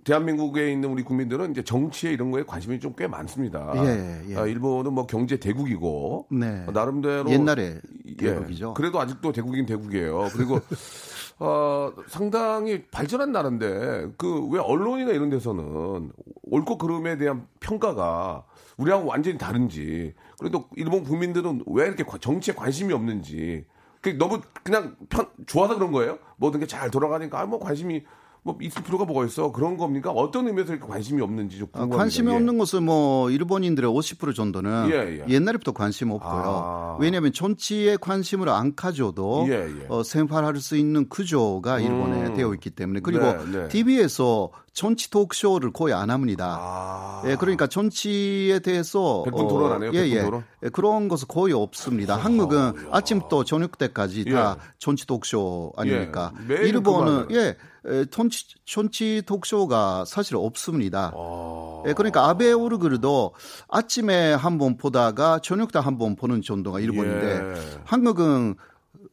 대한민국에 0.06 0.70
있는 0.72 0.88
우리 0.88 1.02
국민들은 1.02 1.50
이제 1.50 1.62
정치에 1.64 2.12
이런 2.12 2.30
거에 2.30 2.44
관심이 2.44 2.78
좀 2.80 2.94
꽤 2.96 3.06
많습니다. 3.08 3.72
예, 3.84 4.22
예. 4.30 4.36
아, 4.36 4.46
일본은 4.46 4.92
뭐 4.94 5.06
경제 5.06 5.36
대국이고 5.38 6.28
네. 6.30 6.64
어, 6.66 6.70
나름대로 6.70 7.28
옛날에 7.28 7.80
예, 8.06 8.16
대국이죠. 8.16 8.72
그래도 8.74 9.00
아직도 9.00 9.32
대국인 9.32 9.66
대국이에요. 9.66 10.28
그리고 10.32 10.60
어, 11.40 11.90
상당히 12.06 12.84
발전한 12.90 13.32
나라인데 13.32 14.12
그 14.16 14.46
왜 14.50 14.60
언론이나 14.60 15.10
이런 15.10 15.28
데서는 15.28 16.12
옳고 16.44 16.78
그름에 16.78 17.18
대한 17.18 17.46
평가가 17.60 18.44
우리하고 18.78 19.06
완전히 19.08 19.36
다른지 19.36 20.14
그래도 20.38 20.66
일본 20.76 21.02
국민들은 21.02 21.64
왜 21.66 21.86
이렇게 21.86 22.04
과- 22.04 22.18
정치에 22.18 22.54
관심이 22.54 22.92
없는지 22.94 23.64
그 24.00 24.10
너무 24.16 24.40
그냥 24.62 24.94
편 25.08 25.26
좋아서 25.46 25.74
그런 25.74 25.90
거예요? 25.90 26.18
모든 26.36 26.60
게 26.60 26.66
잘 26.66 26.90
돌아가니까 26.90 27.40
아, 27.40 27.46
뭐 27.46 27.58
관심이 27.58 28.04
뭐 28.46 28.56
있을 28.60 28.84
필요가 28.84 29.04
뭐가 29.04 29.26
있어 29.26 29.50
그런 29.50 29.76
겁니까? 29.76 30.12
어떤 30.12 30.46
의미에서 30.46 30.74
이렇게 30.74 30.86
관심이 30.86 31.20
없는지 31.20 31.58
좀 31.58 31.66
아, 31.72 31.80
궁금합니다. 31.80 31.98
관심이 31.98 32.30
예. 32.30 32.36
없는 32.36 32.58
것은 32.58 32.84
뭐 32.84 33.28
일본인들의 33.28 33.90
50% 33.90 34.36
정도는 34.36 34.88
예, 34.90 35.20
예. 35.20 35.24
옛날부터 35.28 35.72
관심 35.72 36.12
없고요. 36.12 36.30
아. 36.30 36.96
왜냐하면 37.00 37.32
정치에 37.32 37.96
관심을 37.96 38.48
안 38.48 38.76
가져도 38.76 39.46
예, 39.48 39.54
예. 39.64 39.86
어, 39.88 40.04
생활할 40.04 40.56
수 40.58 40.76
있는 40.76 41.08
구조가 41.08 41.80
일본에 41.80 42.28
음. 42.28 42.34
되어 42.34 42.54
있기 42.54 42.70
때문에 42.70 43.00
그리고 43.00 43.24
네, 43.24 43.44
네. 43.50 43.68
TV에서 43.68 44.52
정치 44.72 45.10
토크쇼를 45.10 45.72
거의 45.72 45.94
안 45.94 46.10
합니다. 46.10 46.58
아. 46.60 47.22
예, 47.26 47.34
그러니까 47.34 47.66
정치에 47.66 48.60
대해서 48.60 49.22
백분 49.24 49.48
토론 49.48 49.72
안 49.72 49.82
해요? 49.82 49.90
예, 49.94 50.06
예. 50.06 50.22
토론? 50.22 50.44
예, 50.62 50.68
그런 50.68 51.08
것은 51.08 51.26
거의 51.26 51.52
없습니다. 51.52 52.16
한국은 52.16 52.74
아침부터 52.92 53.42
저녁 53.44 53.78
때까지 53.78 54.26
다 54.26 54.56
예. 54.56 54.62
정치 54.78 55.06
토크쇼 55.06 55.72
아닙니까? 55.76 56.32
예, 56.50 56.54
일본은 56.56 57.26
예, 57.32 57.56
에, 57.88 58.04
정치, 58.10 58.46
정치 58.64 59.22
토크쇼가 59.26 60.04
사실 60.06 60.36
없습니다. 60.36 61.12
아. 61.16 61.82
예, 61.86 61.92
그러니까 61.92 62.28
아베 62.28 62.52
오르그르도 62.52 63.32
아침에 63.68 64.32
한 64.34 64.58
번 64.58 64.76
보다가 64.76 65.38
저녁 65.40 65.70
때 65.72 65.78
한 65.78 65.98
번 65.98 66.16
보는 66.16 66.42
정도가 66.42 66.80
일본인데 66.80 67.26
예. 67.54 67.80
한국은 67.84 68.56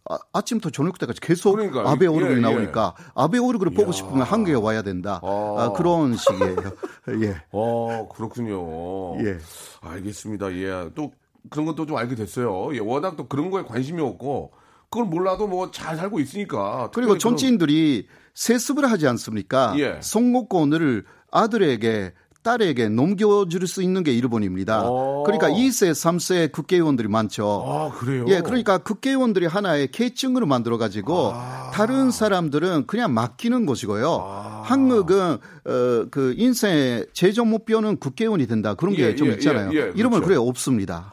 아, 0.10 0.18
아침부터 0.34 0.70
저녁 0.72 0.98
때까지 1.00 1.22
계속 1.22 1.54
그러니까, 1.56 1.90
아베 1.90 2.06
예, 2.06 2.10
오르그르 2.10 2.38
예. 2.38 2.42
나오니까 2.42 2.96
아베 3.16 3.38
오르그르 3.38 3.72
보고 3.72 3.92
싶으면 3.92 4.24
한국에 4.24 4.54
와야 4.56 4.82
된다. 4.82 5.22
아. 5.24 5.56
아, 5.60 5.72
그런 5.74 6.18
식이에요. 6.18 6.56
예. 7.24 7.36
어, 7.52 8.10
그렇군요. 8.14 9.24
예. 9.26 9.38
알겠습니다. 9.82 10.52
예. 10.54 10.90
또 10.96 11.12
그런 11.50 11.66
것도 11.66 11.86
좀 11.86 11.96
알게 11.98 12.16
됐어요. 12.16 12.74
예. 12.76 12.80
워낙 12.80 13.16
또 13.18 13.28
그런 13.28 13.52
거에 13.52 13.64
관심이 13.64 14.02
없고 14.02 14.52
그걸 14.90 15.06
몰라도 15.08 15.48
뭐 15.48 15.72
잘 15.72 15.96
살고 15.96 16.20
있으니까. 16.20 16.90
그리고 16.94 17.18
정치인들이 17.18 18.08
세습을 18.34 18.90
하지 18.90 19.08
않습니까? 19.08 19.74
예. 19.78 20.00
선거권을 20.02 21.06
아들에게 21.32 22.14
딸에게 22.44 22.90
넘겨줄 22.90 23.68
수 23.68 23.82
있는 23.82 24.04
게 24.04 24.14
일본입니다. 24.14 24.84
어. 24.84 25.24
그러니까 25.26 25.50
2세, 25.50 25.92
3세 25.92 26.52
국회의원들이 26.52 27.08
많죠. 27.08 27.64
아, 27.66 27.98
그래요? 27.98 28.26
예, 28.28 28.42
그러니까 28.42 28.78
국회의원들이 28.78 29.46
하나의 29.46 29.90
계층으로 29.92 30.46
만들어 30.46 30.78
가지고 30.78 31.32
아. 31.34 31.72
다른 31.74 32.12
사람들은 32.12 32.86
그냥 32.86 33.14
맡기는 33.14 33.66
것이고요. 33.66 34.62
한국은 34.64 35.38
어, 35.66 36.06
그 36.12 36.34
인생 36.38 37.06
재정 37.14 37.50
목표는 37.50 37.98
국회의원이 37.98 38.48
된다 38.48 38.76
그런 38.76 38.94
게 38.96 39.08
예, 39.08 39.16
좀 39.16 39.30
예, 39.30 39.34
있잖아요. 39.34 39.72
예, 39.74 39.78
예, 39.78 39.92
이름은 39.96 40.20
그렇죠. 40.20 40.26
그래 40.26 40.36
없습니다. 40.38 41.13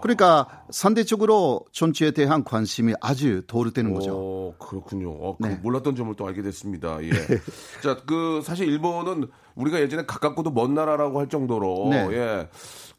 그러니까 0.00 0.64
상대적으로 0.70 1.64
정치에 1.72 2.10
대한 2.12 2.44
관심이 2.44 2.94
아주 3.00 3.42
도르되는 3.46 3.92
거죠. 3.92 4.14
어, 4.16 4.54
그렇군요. 4.58 5.10
어, 5.10 5.36
그 5.36 5.46
네. 5.46 5.58
몰랐던 5.62 5.96
점을 5.96 6.14
또 6.16 6.26
알게 6.26 6.42
됐습니다. 6.42 7.02
예. 7.02 7.10
자, 7.82 8.00
그 8.06 8.40
사실 8.42 8.68
일본은 8.68 9.28
우리가 9.54 9.80
예전에 9.80 10.04
가깝고도 10.06 10.50
먼 10.50 10.74
나라라고 10.74 11.20
할 11.20 11.28
정도로 11.28 11.88
네. 11.90 12.08
예. 12.12 12.48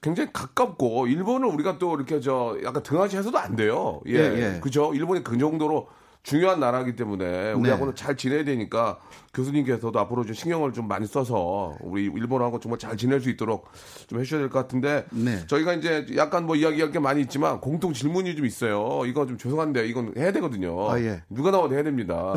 굉장히 0.02 0.32
가깝고 0.34 1.08
일본을 1.08 1.48
우리가 1.48 1.78
또 1.78 1.96
이렇게 1.96 2.20
저 2.20 2.58
약간 2.64 2.82
등하시해서도 2.84 3.38
안 3.38 3.56
돼요. 3.56 4.02
예. 4.08 4.14
예, 4.14 4.56
예. 4.56 4.60
그죠? 4.60 4.94
일본이 4.94 5.24
그 5.24 5.38
정도로 5.38 5.88
중요한 6.24 6.60
나라이기 6.60 6.96
때문에 6.96 7.54
우리하고는 7.54 7.96
잘 7.96 8.16
지내야 8.16 8.44
되니까 8.44 9.00
교수님께서도 9.34 9.98
앞으로 10.00 10.24
좀 10.24 10.34
신경을 10.36 10.72
좀 10.72 10.88
많이 10.88 11.08
써서 11.08 11.76
우리 11.82 12.04
일본하고 12.04 12.60
정말 12.60 12.78
잘 12.78 12.96
지낼 12.96 13.20
수 13.22 13.30
있도록 13.32 13.68
좀 14.08 14.20
해주셔야 14.20 14.40
될 14.42 14.50
것 14.50 14.60
같은데 14.60 15.06
네. 15.12 15.46
저희가 15.48 15.74
이제 15.74 16.06
약간 16.16 16.46
뭐 16.46 16.56
이야기할 16.56 16.92
게 16.92 17.00
많이 17.00 17.22
있지만 17.22 17.60
공통 17.60 17.92
질문이 17.94 18.36
좀 18.36 18.46
있어요. 18.46 19.02
이거 19.08 19.26
좀 19.26 19.38
죄송한데 19.38 19.88
이건 19.88 20.14
해야 20.16 20.32
되거든요. 20.34 20.92
아, 20.92 21.00
예. 21.02 21.24
누가 21.30 21.50
나와도 21.50 21.74
해야 21.74 21.82
됩니다. 21.84 22.34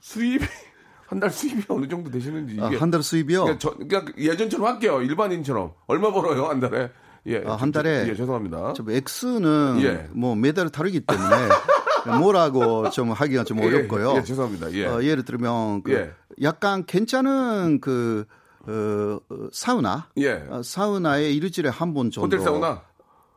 수입이 0.00 0.44
한달 1.06 1.30
수입이 1.30 1.62
어느 1.68 1.86
정도 1.88 2.10
되시는지 2.10 2.54
이게 2.54 2.62
아, 2.62 2.80
한 2.80 2.90
달 2.90 3.02
수입이요? 3.02 3.44
그러니까, 3.44 3.58
저, 3.58 3.70
그러니까 3.76 4.12
예전처럼 4.18 4.66
할게요. 4.66 5.00
일반인처럼 5.02 5.72
얼마 5.86 6.12
벌어요 6.12 6.46
한 6.46 6.60
달에? 6.60 6.90
예, 7.26 7.42
아, 7.46 7.54
한 7.56 7.72
달에? 7.72 8.08
예, 8.08 8.14
죄송합니다. 8.14 8.72
좀 8.74 8.88
X는 8.90 9.80
예. 9.82 10.06
뭐 10.12 10.34
매달 10.34 10.68
다르기 10.70 11.00
때문에 11.00 11.28
뭐라고 12.06 12.90
좀 12.90 13.12
하기가 13.12 13.44
좀 13.44 13.60
어렵고요. 13.60 14.12
예, 14.14 14.16
예, 14.18 14.22
죄송합니다. 14.22 14.72
예. 14.72 14.86
어, 14.86 15.02
예를 15.02 15.24
들면 15.24 15.82
그 15.82 15.92
예. 15.92 16.10
약간 16.42 16.84
괜찮은 16.86 17.80
그 17.80 18.24
어, 18.66 19.18
어, 19.30 19.48
사우나, 19.52 20.08
예. 20.18 20.44
어, 20.50 20.62
사우나에 20.62 21.32
일주일에 21.32 21.70
한 21.70 21.94
번 21.94 22.10
정도. 22.10 22.26
호텔 22.26 22.40
사우나? 22.40 22.82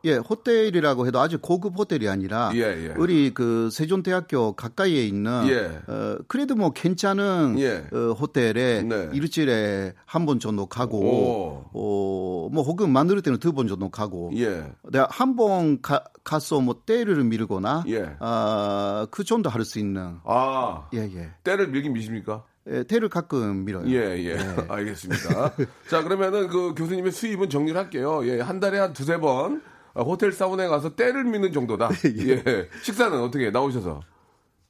예, 0.04 0.16
호텔이라고 0.16 1.06
해도 1.06 1.20
아주 1.20 1.38
고급 1.38 1.78
호텔이 1.78 2.08
아니라 2.08 2.50
예, 2.54 2.60
예. 2.60 2.94
우리 2.96 3.32
그 3.32 3.68
세종대학교 3.70 4.52
가까이에 4.54 5.06
있는 5.06 5.46
예. 5.48 5.80
어, 5.92 6.16
그래도 6.28 6.54
뭐 6.56 6.72
괜찮은 6.72 7.56
예. 7.58 7.84
어, 7.92 8.12
호텔에 8.12 8.82
네. 8.82 9.10
일주일에 9.12 9.92
한 10.04 10.26
번 10.26 10.38
정도 10.40 10.66
가고 10.66 10.98
오. 11.00 11.64
어, 11.72 12.48
뭐 12.52 12.62
혹은 12.62 12.90
만들 12.90 13.20
때는 13.22 13.38
두 13.38 13.52
번 13.52 13.66
정도 13.68 13.88
가고 13.90 14.30
예. 14.36 14.64
내가 14.90 15.06
한 15.10 15.36
번 15.36 15.80
가서 16.24 16.60
뭐 16.60 16.82
때를 16.86 17.22
밀거나 17.24 17.84
예. 17.88 18.16
아, 18.20 19.06
그 19.10 19.24
정도 19.24 19.50
할 19.50 19.64
수 19.64 19.78
있는 19.78 20.16
아, 20.24 20.88
예, 20.94 20.98
예. 21.00 21.30
때를 21.44 21.68
밀긴 21.68 21.92
미십니까? 21.92 22.44
예, 22.70 22.84
때를 22.84 23.08
가끔 23.08 23.64
밀어요. 23.64 23.88
예, 23.88 24.24
예. 24.24 24.36
알겠습니다. 24.68 25.52
자, 25.90 26.02
그러면은 26.04 26.46
그 26.48 26.74
교수님의 26.76 27.10
수입은 27.12 27.50
정리를 27.50 27.78
할게요. 27.78 28.20
예, 28.24 28.40
한 28.40 28.60
달에 28.60 28.78
한 28.78 28.92
두세 28.92 29.18
번 29.18 29.56
어, 29.56 29.71
호텔 29.94 30.32
사우나에 30.32 30.68
가서 30.68 30.94
때를 30.94 31.24
미는 31.24 31.52
정도다. 31.52 31.90
예. 32.26 32.68
식사는 32.82 33.20
어떻게 33.20 33.50
나오셔서? 33.50 34.00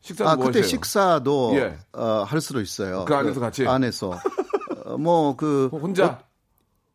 식사는 0.01 0.31
아, 0.31 0.37
뭐 0.37 0.47
그때 0.47 0.61
하세요? 0.61 0.69
식사도 0.69 1.53
예. 1.57 1.79
어, 1.93 2.25
할 2.27 2.41
수도 2.41 2.61
있어요. 2.61 3.05
그 3.05 3.15
안에서 3.15 3.41
같이? 3.41 3.67
안에서. 3.67 4.19
어, 4.85 4.99
뭐, 4.99 5.37
그. 5.37 5.69
혼자? 5.73 6.21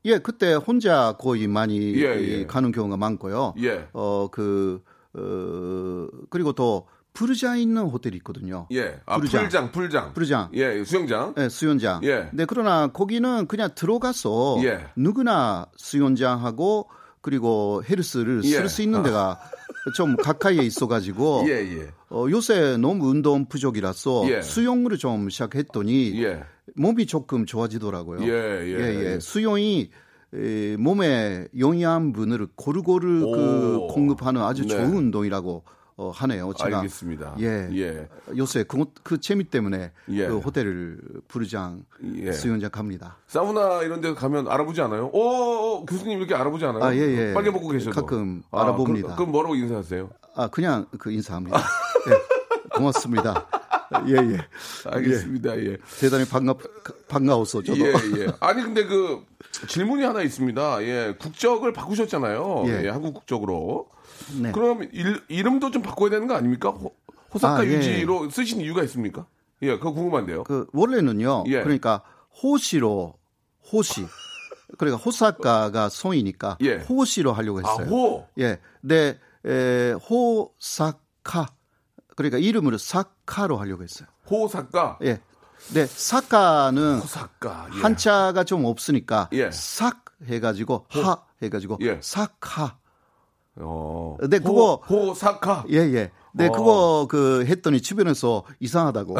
예, 0.05 0.19
그때 0.19 0.53
혼자 0.53 1.15
거의 1.17 1.47
많이 1.47 1.95
예, 1.95 2.19
예. 2.21 2.45
가는 2.45 2.71
경우가 2.71 2.97
많고요. 2.97 3.55
예. 3.61 3.87
어, 3.93 4.27
그, 4.31 4.81
어, 5.13 6.07
그리고 6.29 6.53
또, 6.53 6.87
부르장 7.17 7.57
있는 7.57 7.81
호텔이 7.83 8.15
있거든요. 8.17 8.67
예. 8.71 8.99
아, 9.07 9.17
부르장. 9.17 9.41
풀장, 9.41 9.71
풀장. 9.71 10.13
부르장. 10.13 10.49
예, 10.53 10.83
수영장. 10.83 11.33
예, 11.37 11.49
수영장. 11.49 12.03
예. 12.03 12.29
네, 12.31 12.45
그러나 12.45 12.87
거기는 12.87 13.47
그냥 13.47 13.71
들어가서 13.73 14.57
예. 14.63 14.85
누구나 14.95 15.65
수영장하고 15.77 16.87
그리고 17.27 17.83
헬스를 17.83 18.41
예. 18.45 18.51
쓸수 18.51 18.81
있는 18.81 19.03
데가 19.03 19.37
좀 19.97 20.15
가까이에 20.15 20.63
있어가지고 20.63 21.43
예, 21.51 21.55
예. 21.55 21.87
어, 22.09 22.25
요새 22.29 22.77
너무 22.77 23.09
운동 23.09 23.49
부족이라서 23.49 24.29
예. 24.29 24.41
수영을 24.41 24.97
좀 24.97 25.29
시작했더니 25.29 26.23
예. 26.23 26.45
몸이 26.77 27.05
조금 27.05 27.45
좋아지더라고요. 27.45 28.25
예, 28.25 28.65
예. 28.65 29.19
수영이 29.19 29.89
에, 30.35 30.77
몸의 30.77 31.49
영양분을 31.59 32.47
고루고루 32.55 33.31
그 33.31 33.75
오. 33.75 33.87
공급하는 33.87 34.41
아주 34.41 34.61
네. 34.61 34.69
좋은 34.69 34.95
운동이라고 34.95 35.65
어, 35.97 36.11
하네요. 36.11 36.53
제가 36.53 36.77
알겠습니다. 36.77 37.35
예. 37.39 37.67
예. 37.73 38.07
요새 38.37 38.63
그, 38.63 38.85
그 39.01 39.19
재미 39.19 39.43
때문에 39.45 39.91
예. 40.09 40.27
그 40.27 40.37
호텔 40.37 40.95
부르장 41.27 41.85
예. 42.17 42.31
수영장 42.31 42.69
갑니다. 42.69 43.17
사우나 43.25 43.81
이런 43.81 43.99
데 43.99 44.13
가면 44.13 44.47
알아보지 44.47 44.79
않아요? 44.81 45.09
오, 45.11 45.19
어, 45.21 45.85
교수님 45.85 46.19
이렇게 46.19 46.35
알아보지 46.35 46.65
않아요? 46.65 46.83
아, 46.83 46.95
예, 46.95 46.99
예. 46.99 47.33
빨개 47.33 47.51
벗고 47.51 47.69
계셔도. 47.69 47.99
가끔 47.99 48.43
아, 48.51 48.61
알아봅니다. 48.61 49.09
그, 49.09 49.15
그럼 49.15 49.31
뭐라고 49.31 49.55
인사하세요? 49.55 50.09
아 50.35 50.47
그냥 50.49 50.85
그 50.99 51.11
인사합니다. 51.11 51.57
예. 51.57 52.77
고맙습니다. 52.77 53.47
예 54.07 54.13
예. 54.13 54.37
알겠습니다. 54.85 55.57
예. 55.57 55.77
대단히 55.99 56.25
반가 56.25 56.53
반가웠어 57.07 57.63
저도. 57.63 57.79
예, 57.79 57.93
예. 58.19 58.27
아니 58.39 58.61
근데 58.61 58.85
그 58.85 59.23
질문이 59.67 60.03
하나 60.03 60.21
있습니다. 60.21 60.83
예. 60.83 61.15
국적을 61.17 61.73
바꾸셨잖아요. 61.73 62.65
예. 62.67 62.83
예, 62.85 62.89
한국 62.89 63.15
국적으로. 63.15 63.89
네. 64.41 64.51
그럼 64.51 64.87
일, 64.91 65.21
이름도 65.27 65.71
좀 65.71 65.81
바꿔야 65.81 66.09
되는 66.09 66.27
거 66.27 66.35
아닙니까? 66.35 66.69
호, 66.69 66.95
호사카 67.33 67.61
아, 67.61 67.65
예. 67.65 67.69
유지로 67.69 68.29
쓰신 68.29 68.61
이유가 68.61 68.83
있습니까? 68.83 69.25
예, 69.61 69.77
그거 69.77 69.91
궁금한데요. 69.91 70.43
그 70.43 70.67
원래는요. 70.73 71.45
예. 71.47 71.61
그러니까 71.63 72.03
호시로 72.43 73.15
호시. 73.71 74.05
그러니까 74.77 75.01
호사카가 75.01 75.89
송이니까 75.89 76.57
예. 76.61 76.75
호시로 76.77 77.33
하려고 77.33 77.59
아, 77.59 77.71
했어요. 77.71 77.87
호. 77.87 78.27
예. 78.39 78.59
네, 78.81 79.17
에, 79.45 79.91
호사카. 79.93 81.47
그러니까 82.15 82.37
이름으로 82.37 82.77
사카로 82.77 83.57
하려고 83.57 83.83
했어요. 83.83 84.07
호사카. 84.29 84.99
예. 85.03 85.21
네, 85.73 85.85
사카는 85.85 86.99
호사카. 86.99 87.69
예. 87.75 87.81
한자가 87.81 88.43
좀 88.43 88.65
없으니까 88.65 89.29
예. 89.33 89.49
삭 89.51 90.05
해가지고 90.25 90.85
하 90.89 91.23
해가지고 91.41 91.77
예. 91.81 91.99
사카. 92.01 92.77
어. 93.59 94.17
네, 94.29 94.39
그거- 94.39 94.81
호, 94.87 95.09
호사카. 95.09 95.65
예, 95.71 95.77
예. 95.77 96.11
네, 96.33 96.47
어. 96.47 96.51
그거 96.51 97.07
그 97.09 97.45
했더니 97.47 97.81
주변에서 97.81 98.43
이상하다고 98.59 99.15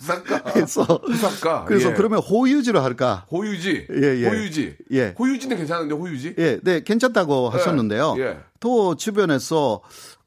호사카. 0.00 0.50
해서 0.58 0.82
호사카. 0.82 1.64
그래서 1.66 1.90
예. 1.90 1.94
그러면 1.94 2.18
호유지로 2.20 2.80
할까? 2.80 3.26
호유지. 3.30 3.86
예, 3.90 4.22
예. 4.22 4.28
호유지. 4.28 4.76
예. 4.92 5.14
호유지는 5.18 5.56
괜찮은데 5.56 5.94
호유지? 5.94 6.34
예, 6.38 6.58
네, 6.62 6.82
괜찮다고 6.82 7.50
하셨는데요. 7.50 8.16
예. 8.18 8.38
또 8.60 8.96
주변에서 8.96 9.80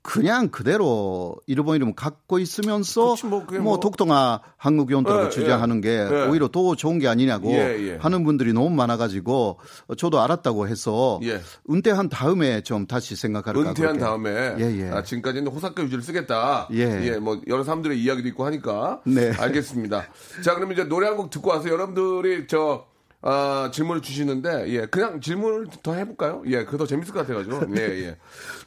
그냥 0.07 0.49
그대로 0.49 1.35
일본 1.47 1.77
이름 1.77 1.95
갖고 1.95 2.37
있으면서 2.37 3.11
그치, 3.15 3.25
뭐 3.25 3.43
그게 3.45 3.57
뭐- 3.59 3.79
독통아 3.79 4.39
한국 4.55 4.91
연도라고 4.91 5.25
예, 5.25 5.29
주장하는 5.31 5.81
게 5.81 5.89
예. 5.89 6.27
오히려 6.27 6.47
더 6.47 6.75
좋은 6.75 6.99
게 6.99 7.07
아니냐고 7.07 7.51
예, 7.51 7.75
예. 7.93 7.97
하는 7.99 8.23
분들이 8.23 8.53
너무 8.53 8.69
많아가지고 8.69 9.59
저도 9.97 10.21
알았다고 10.21 10.67
해서 10.67 11.19
예. 11.23 11.41
은퇴한 11.71 12.09
다음에 12.09 12.61
좀 12.61 12.85
다시 12.85 13.15
생각할까 13.15 13.59
은퇴한 13.59 13.97
그렇게. 13.97 13.99
다음에 13.99 14.29
예, 14.59 14.79
예. 14.85 14.89
아, 14.91 15.01
지금까지는 15.01 15.51
호사카 15.51 15.81
유지를 15.81 16.03
쓰겠다. 16.03 16.67
예. 16.73 17.17
뭐 17.17 17.41
여러 17.47 17.63
사람들의 17.63 17.99
이야기도 17.99 18.27
있고 18.27 18.45
하니까. 18.45 19.01
네. 19.05 19.31
알겠습니다. 19.35 20.03
자, 20.43 20.53
그러면 20.53 20.73
이제 20.73 20.83
노래 20.83 21.07
한 21.07 21.15
곡 21.17 21.29
듣고 21.31 21.49
와서 21.49 21.67
여러분들이 21.69 22.45
저 22.47 22.85
아, 23.27 23.71
질문을 23.73 24.01
주시는데 24.03 24.69
예, 24.69 24.85
그냥 24.85 25.19
질문을 25.19 25.67
더 25.81 25.95
해볼까요? 25.95 26.43
예, 26.45 26.63
그거 26.63 26.77
더 26.77 26.85
재밌을 26.85 27.11
것 27.11 27.21
같아가지고. 27.21 27.73
예, 27.75 27.81
예. 28.05 28.17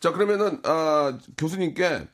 자, 0.00 0.12
그러면은 0.12 0.60
아, 0.64 1.16
교수님께 1.36 2.08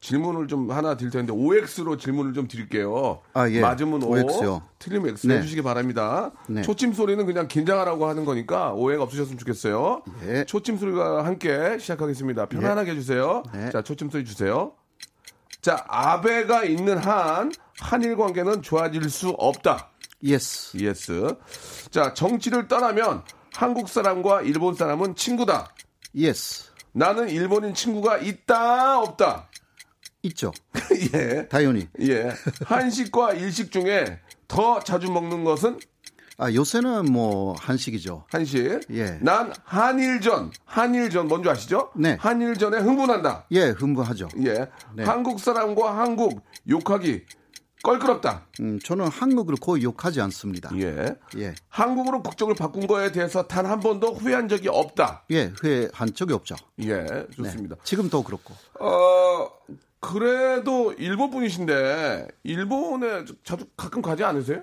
질문을 0.00 0.48
좀 0.48 0.70
하나 0.70 0.96
드릴 0.96 1.10
텐데 1.10 1.30
OX로 1.34 1.98
질문을 1.98 2.32
좀 2.32 2.48
드릴게요. 2.48 3.20
아, 3.34 3.50
예. 3.50 3.60
맞으면 3.60 4.02
O, 4.02 4.12
OX 4.12 4.44
요. 4.44 4.62
틀리면 4.78 5.10
X 5.10 5.26
네. 5.26 5.36
해주시기 5.36 5.60
바랍니다. 5.60 6.32
네. 6.48 6.62
초침 6.62 6.94
소리는 6.94 7.24
그냥 7.26 7.48
긴장하라고 7.48 8.06
하는 8.06 8.24
거니까 8.24 8.72
오해가 8.72 9.02
없으셨으면 9.02 9.36
좋겠어요. 9.36 10.02
예. 10.26 10.44
초침 10.46 10.78
소리와 10.78 11.26
함께 11.26 11.76
시작하겠습니다. 11.78 12.46
편안하게 12.46 12.92
해주세요. 12.92 13.42
네. 13.52 13.68
자, 13.68 13.82
초침 13.82 14.08
소리 14.08 14.24
주세요. 14.24 14.72
자, 15.60 15.84
아베가 15.86 16.64
있는 16.64 16.96
한 16.96 17.52
한일 17.78 18.16
관계는 18.16 18.62
좋아질 18.62 19.10
수 19.10 19.28
없다. 19.30 19.90
Yes. 20.22 20.76
Yes. 20.78 21.34
자, 21.90 22.14
정치를 22.14 22.68
떠나면 22.68 23.22
한국 23.54 23.88
사람과 23.88 24.42
일본 24.42 24.74
사람은 24.74 25.14
친구다. 25.14 25.74
Yes. 26.14 26.70
나는 26.92 27.28
일본인 27.28 27.74
친구가 27.74 28.18
있다, 28.18 29.00
없다. 29.00 29.48
있죠. 30.22 30.52
예. 31.14 31.48
당연히. 31.48 31.88
예. 32.00 32.30
한식과 32.64 33.34
일식 33.34 33.72
중에 33.72 34.20
더 34.48 34.80
자주 34.80 35.10
먹는 35.10 35.44
것은 35.44 35.78
아, 36.36 36.50
요새는 36.50 37.12
뭐 37.12 37.54
한식이죠. 37.58 38.24
한식. 38.32 38.80
예. 38.92 39.18
난 39.20 39.52
한일전, 39.62 40.50
한일전 40.64 41.28
뭔지 41.28 41.50
아시죠? 41.50 41.90
네. 41.94 42.16
한일전에 42.18 42.78
흥분한다. 42.78 43.44
예, 43.50 43.68
흥분하죠. 43.68 44.28
예. 44.46 44.66
네. 44.94 45.04
한국 45.04 45.38
사람과 45.38 45.98
한국 45.98 46.42
욕하기 46.68 47.24
껄끄럽다. 47.82 48.46
음, 48.60 48.78
저는 48.84 49.08
한국을 49.08 49.56
거의 49.60 49.82
욕하지 49.82 50.20
않습니다. 50.20 50.70
예. 50.76 51.14
예. 51.38 51.54
한국으로 51.68 52.22
국적을 52.22 52.54
바꾼 52.54 52.86
거에 52.86 53.10
대해서 53.12 53.46
단 53.46 53.66
한 53.66 53.80
번도 53.80 54.14
후회한 54.14 54.48
적이 54.48 54.68
없다. 54.68 55.24
예, 55.30 55.52
회한 55.64 56.12
적이 56.14 56.32
없죠. 56.34 56.56
예, 56.80 57.02
네. 57.04 57.26
좋습니다. 57.36 57.76
지금도 57.84 58.22
그렇고. 58.24 58.54
어, 58.80 59.48
그래도 60.00 60.92
일본 60.98 61.30
분이신데 61.30 62.26
일본에 62.44 63.24
자주 63.44 63.64
가끔 63.76 64.02
가지 64.02 64.24
않으세요? 64.24 64.62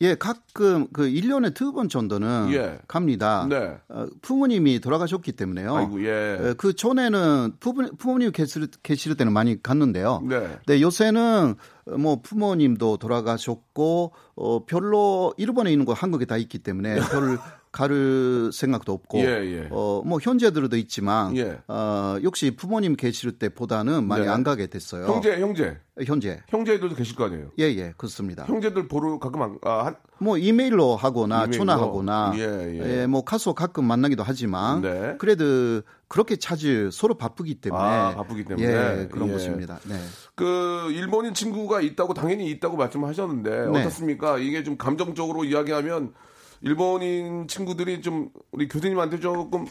예, 0.00 0.14
가끔 0.16 0.86
그 0.92 1.04
1년에 1.08 1.54
두 1.54 1.72
번 1.72 1.88
정도는 1.88 2.50
예. 2.52 2.78
갑니다. 2.88 3.46
네. 3.48 3.78
어, 3.88 4.06
부모님이 4.22 4.80
돌아가셨기 4.80 5.32
때문에요. 5.32 5.74
아이고 5.76 6.04
예. 6.04 6.38
어, 6.50 6.54
그 6.58 6.74
전에는 6.74 7.54
부모, 7.60 7.88
부모님 7.96 8.32
계실, 8.32 8.66
계실 8.82 9.16
때는 9.16 9.32
많이 9.32 9.62
갔는데요. 9.62 10.22
네. 10.28 10.58
네, 10.66 10.80
요새는 10.82 11.54
어, 11.58 11.73
뭐 11.86 12.20
부모님도 12.20 12.96
돌아가셨고 12.96 14.12
어, 14.36 14.64
별로 14.66 15.34
일본에 15.36 15.70
있는 15.72 15.84
거 15.84 15.92
한국에 15.92 16.24
다 16.24 16.36
있기 16.36 16.58
때문에 16.58 16.94
별 17.10 17.38
가를 17.74 18.52
생각도 18.52 18.92
없고 18.92 19.18
예, 19.18 19.24
예. 19.24 19.68
어, 19.70 20.00
뭐 20.06 20.20
현재들도 20.22 20.76
있지만 20.76 21.36
예. 21.36 21.58
어, 21.66 22.16
역시 22.22 22.54
부모님 22.54 22.94
계실 22.94 23.32
때보다는 23.32 24.06
많이 24.06 24.24
네. 24.24 24.30
안 24.30 24.44
가게 24.44 24.68
됐어요. 24.68 25.06
형제, 25.06 25.40
형제, 25.40 25.76
현재. 26.06 26.40
형제들도 26.48 26.94
계실 26.94 27.16
거 27.16 27.24
아니에요? 27.24 27.50
예, 27.58 27.64
예, 27.64 27.92
그렇습니다. 27.96 28.44
형제들 28.44 28.86
보러 28.86 29.18
가끔 29.18 29.42
안, 29.42 29.58
아, 29.64 29.86
한, 29.86 29.96
뭐 30.18 30.38
이메일로 30.38 30.94
하거나 30.94 31.46
이메일로? 31.46 31.52
전화하거나 31.52 32.32
예, 32.36 32.40
예. 32.42 33.00
예, 33.00 33.06
뭐 33.08 33.24
가서 33.24 33.54
가끔 33.54 33.86
만나기도 33.86 34.22
하지만 34.22 34.80
네. 34.80 35.16
그래도 35.18 35.82
그렇게 36.14 36.36
찾을 36.36 36.92
서로 36.92 37.14
바쁘기 37.14 37.56
때문에 37.56 37.82
아, 37.82 38.14
바쁘기 38.14 38.44
때문에. 38.44 38.64
예, 38.68 39.08
그런 39.10 39.30
예. 39.30 39.32
것입니다. 39.32 39.80
네. 39.82 39.96
그 40.36 40.88
일본인 40.92 41.34
친구가 41.34 41.80
있다고 41.80 42.14
당연히 42.14 42.48
있다고 42.50 42.76
말씀하셨는데 42.76 43.50
네. 43.72 43.80
어떻습니까? 43.80 44.38
이게 44.38 44.62
좀 44.62 44.76
감정적으로 44.76 45.42
이야기하면 45.42 46.14
일본인 46.60 47.48
친구들이 47.48 48.00
좀 48.00 48.30
우리 48.52 48.68
교수님한테 48.68 49.18
조금 49.18 49.66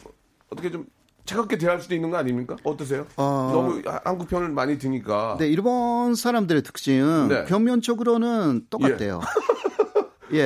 어떻게 0.50 0.70
좀 0.70 0.86
차갑게 1.24 1.58
대할 1.60 1.80
수도 1.80 1.96
있는 1.96 2.10
거 2.12 2.18
아닙니까? 2.18 2.58
어떠세요? 2.66 3.08
어. 3.16 3.50
너무 3.54 3.82
하- 3.86 4.02
한국 4.04 4.28
편을 4.28 4.50
많이 4.50 4.78
드니까. 4.78 5.38
네, 5.40 5.48
일본 5.48 6.14
사람들의 6.14 6.62
특징은 6.64 7.28
네. 7.30 7.46
표면적으로는 7.46 8.66
똑같대요. 8.70 9.22
예, 9.24 9.73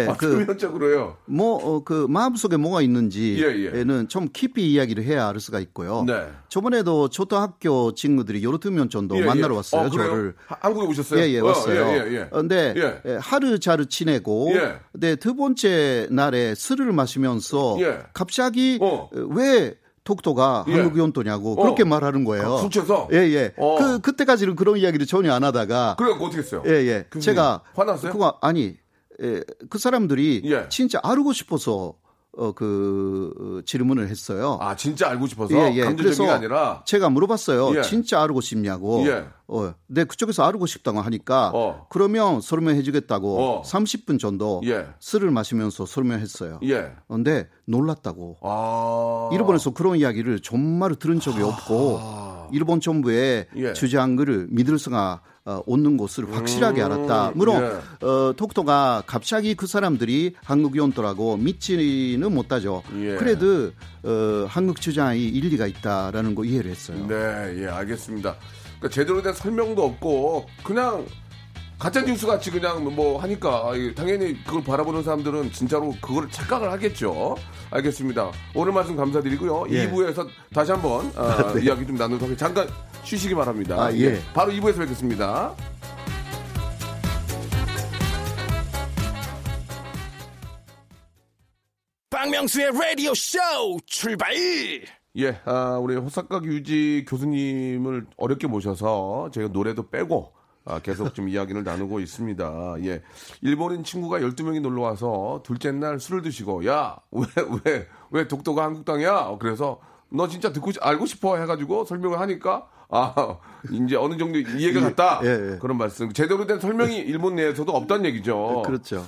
아, 0.07 0.13
그 0.17 0.29
표면적으로요. 0.39 1.17
뭐, 1.25 1.55
어, 1.55 1.83
그, 1.83 2.05
마음 2.09 2.35
속에 2.35 2.57
뭐가 2.57 2.81
예, 2.81 2.85
있는지에는 2.85 4.01
예. 4.03 4.07
좀 4.07 4.27
깊이 4.33 4.71
이야기를 4.73 5.03
해야 5.03 5.27
알 5.27 5.39
수가 5.39 5.59
있고요. 5.59 6.03
네. 6.05 6.27
저번에도 6.49 7.07
초등학교 7.09 7.93
친구들이 7.93 8.41
정도 8.89 9.15
예, 9.17 9.21
예. 9.21 9.25
만나러 9.25 9.55
왔어요, 9.55 9.87
어, 9.87 9.89
그래요? 9.89 10.07
저를. 10.09 10.35
하- 10.47 10.57
한국에 10.61 10.87
오셨어요? 10.87 11.19
예, 11.21 11.29
예, 11.33 11.39
어, 11.39 11.45
왔어요. 11.45 11.81
예, 11.87 12.07
예, 12.11 12.15
예. 12.21 12.29
근데 12.31 12.73
예. 12.77 13.01
예, 13.05 13.17
하루 13.21 13.59
자루 13.59 13.85
지내고 13.85 14.51
예. 14.55 14.75
네, 14.93 15.15
두 15.15 15.35
번째 15.35 16.07
날에 16.11 16.55
술을 16.55 16.91
마시면서 16.91 17.77
예. 17.81 17.99
갑자기 18.13 18.77
어. 18.81 19.09
왜 19.13 19.75
독도가 20.03 20.63
예. 20.69 20.73
한국 20.73 20.97
연도냐고 20.97 21.53
어. 21.59 21.63
그렇게 21.63 21.83
말하는 21.83 22.23
거예요. 22.23 22.53
아, 22.55 22.57
술 22.59 22.69
취해서? 22.69 23.09
예, 23.11 23.17
예. 23.17 23.53
어. 23.57 23.77
그 23.77 23.99
그때까지는 23.99 24.55
그런 24.55 24.77
이야기를 24.77 25.05
전혀 25.05 25.33
안 25.33 25.43
하다가 25.43 25.95
그래갖고 25.97 26.25
어떻게 26.25 26.41
했어요? 26.41 26.63
예, 26.65 26.71
예. 26.71 27.05
제가 27.19 27.61
화났어요? 27.75 28.13
그거 28.13 28.37
아니 28.41 28.63
예, 28.63 28.77
그 29.69 29.77
사람들이 29.77 30.41
예. 30.45 30.67
진짜 30.69 30.99
알고 31.03 31.33
싶어서 31.33 31.95
어, 32.37 32.51
그 32.51 33.33
어, 33.39 33.65
질문을 33.65 34.09
했어요. 34.09 34.59
아, 34.61 34.75
진짜 34.75 35.09
알고 35.09 35.25
싶어서 35.25 35.55
예, 35.55 35.75
예. 35.75 35.95
그래서 35.95 36.23
게 36.23 36.29
아니라 36.29 36.83
제가 36.85 37.09
물어봤어요. 37.09 37.75
예. 37.77 37.81
진짜 37.81 38.21
알고 38.21 38.41
싶냐고. 38.41 39.05
예. 39.07 39.25
어, 39.47 39.73
네, 39.87 40.03
그쪽에서 40.03 40.43
알고 40.43 40.67
싶다고 40.67 41.01
하니까 41.01 41.51
어. 41.53 41.87
그러면 41.89 42.39
설명해 42.39 42.83
주겠다고 42.83 43.39
어. 43.39 43.61
30분 43.63 44.19
정도 44.19 44.61
예. 44.65 44.85
술을 44.99 45.31
마시면서 45.31 45.87
설명했어요. 45.87 46.59
예. 46.63 46.91
근데 47.07 47.49
놀랐다고. 47.65 48.37
아. 48.43 49.29
일본에서 49.33 49.71
그런 49.73 49.97
이야기를 49.97 50.41
정말 50.41 50.95
들은 50.95 51.19
적이 51.19 51.41
없고 51.41 51.99
일본 52.51 52.81
정부의 52.81 53.47
예. 53.55 53.73
주장을 53.73 54.47
믿을 54.51 54.77
수가 54.77 55.21
어, 55.47 55.63
없는 55.65 55.95
것을 55.95 56.29
확실하게 56.35 56.81
알았다. 56.83 57.31
물론 57.33 57.63
예. 57.63 58.05
어, 58.05 58.33
독도가 58.35 59.03
갑자기 59.07 59.55
그 59.55 59.65
사람들이 59.65 60.33
한국 60.43 60.75
연도라고 60.75 61.37
믿지는 61.37 62.33
못하죠. 62.33 62.83
예. 62.97 63.15
그래도 63.15 63.71
어, 64.03 64.45
한국 64.49 64.81
주장이 64.81 65.23
일리가 65.23 65.65
있다라는 65.67 66.35
거 66.35 66.43
이해를 66.43 66.69
했어요. 66.69 67.05
네, 67.07 67.63
예, 67.63 67.67
알겠습니다. 67.67 68.35
그러니까 68.77 68.89
제대로 68.89 69.21
된 69.21 69.31
설명도 69.31 69.85
없고 69.85 70.47
그냥 70.65 71.05
가짜 71.79 72.01
뉴스 72.03 72.25
같이 72.27 72.51
그냥 72.51 72.83
뭐 72.93 73.17
하니까 73.21 73.71
예, 73.75 73.93
당연히 73.93 74.43
그걸 74.43 74.61
바라보는 74.65 75.01
사람들은 75.01 75.53
진짜로 75.53 75.95
그걸 76.01 76.29
착각을 76.29 76.69
하겠죠. 76.73 77.37
알겠습니다. 77.71 78.31
오늘 78.53 78.73
말씀 78.73 78.97
감사드리고요. 78.97 79.67
예. 79.69 79.89
2부에서 79.89 80.27
다시 80.53 80.71
한번 80.71 81.09
아, 81.15 81.53
이야기 81.63 81.87
좀 81.87 81.95
나누도록 81.95 82.23
하겠습니다. 82.23 82.35
잠깐 82.37 82.67
쉬시기 83.07 83.33
바랍니다. 83.35 83.75
아, 83.81 83.93
예. 83.93 84.19
바로 84.33 84.51
2부에서 84.51 84.79
뵙겠습니다. 84.79 85.55
박명수의 92.09 92.71
라디오 92.73 93.13
쇼 93.13 93.37
출발! 93.85 94.33
예, 94.33 95.41
아, 95.45 95.77
우리 95.81 95.95
호사카 95.95 96.41
유지 96.43 97.05
교수님을 97.07 98.07
어렵게 98.17 98.47
모셔서 98.47 99.29
제가 99.33 99.49
노래도 99.49 99.89
빼고 99.89 100.33
아, 100.65 100.79
계속 100.79 101.13
좀 101.15 101.27
이야기를 101.29 101.63
나누고 101.65 101.99
있습니다. 102.01 102.75
예. 102.83 103.01
일본인 103.41 103.83
친구가 103.83 104.19
12명이 104.19 104.61
놀러 104.61 104.81
와서 104.83 105.41
둘째 105.45 105.71
날 105.71 105.97
술을 105.99 106.21
드시고, 106.23 106.65
야, 106.65 106.97
왜, 107.11 107.25
왜, 107.63 107.87
왜 108.11 108.27
독도가 108.27 108.63
한국 108.65 108.83
땅이야? 108.83 109.37
그래서 109.39 109.79
너 110.09 110.27
진짜 110.27 110.51
듣고, 110.51 110.73
싶- 110.73 110.85
알고 110.85 111.05
싶어? 111.05 111.37
해가지고 111.37 111.85
설명을 111.85 112.19
하니까, 112.19 112.67
아, 112.89 113.37
이제 113.71 113.95
어느 113.95 114.17
정도 114.17 114.39
이해가 114.39 114.81
갔다. 114.81 115.19
예, 115.23 115.53
예. 115.53 115.57
그런 115.59 115.77
말씀. 115.77 116.11
제대로 116.13 116.45
된 116.45 116.59
설명이 116.59 116.97
일본 116.97 117.35
내에서도 117.35 117.71
없다는 117.71 118.05
얘기죠. 118.05 118.63
그렇죠. 118.65 119.05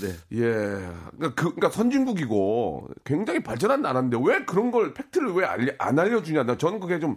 네. 0.00 0.08
예. 0.32 0.40
그러니까, 0.42 1.34
그, 1.34 1.54
그러니까 1.54 1.70
선진국이고 1.70 2.88
굉장히 3.04 3.42
발전한 3.42 3.82
나라인데 3.82 4.16
왜 4.24 4.44
그런 4.44 4.70
걸 4.70 4.94
팩트를 4.94 5.32
왜 5.32 5.44
안 5.78 5.98
알려주냐. 5.98 6.44
나 6.44 6.56
저는 6.56 6.80
그게 6.80 6.98
좀 7.00 7.16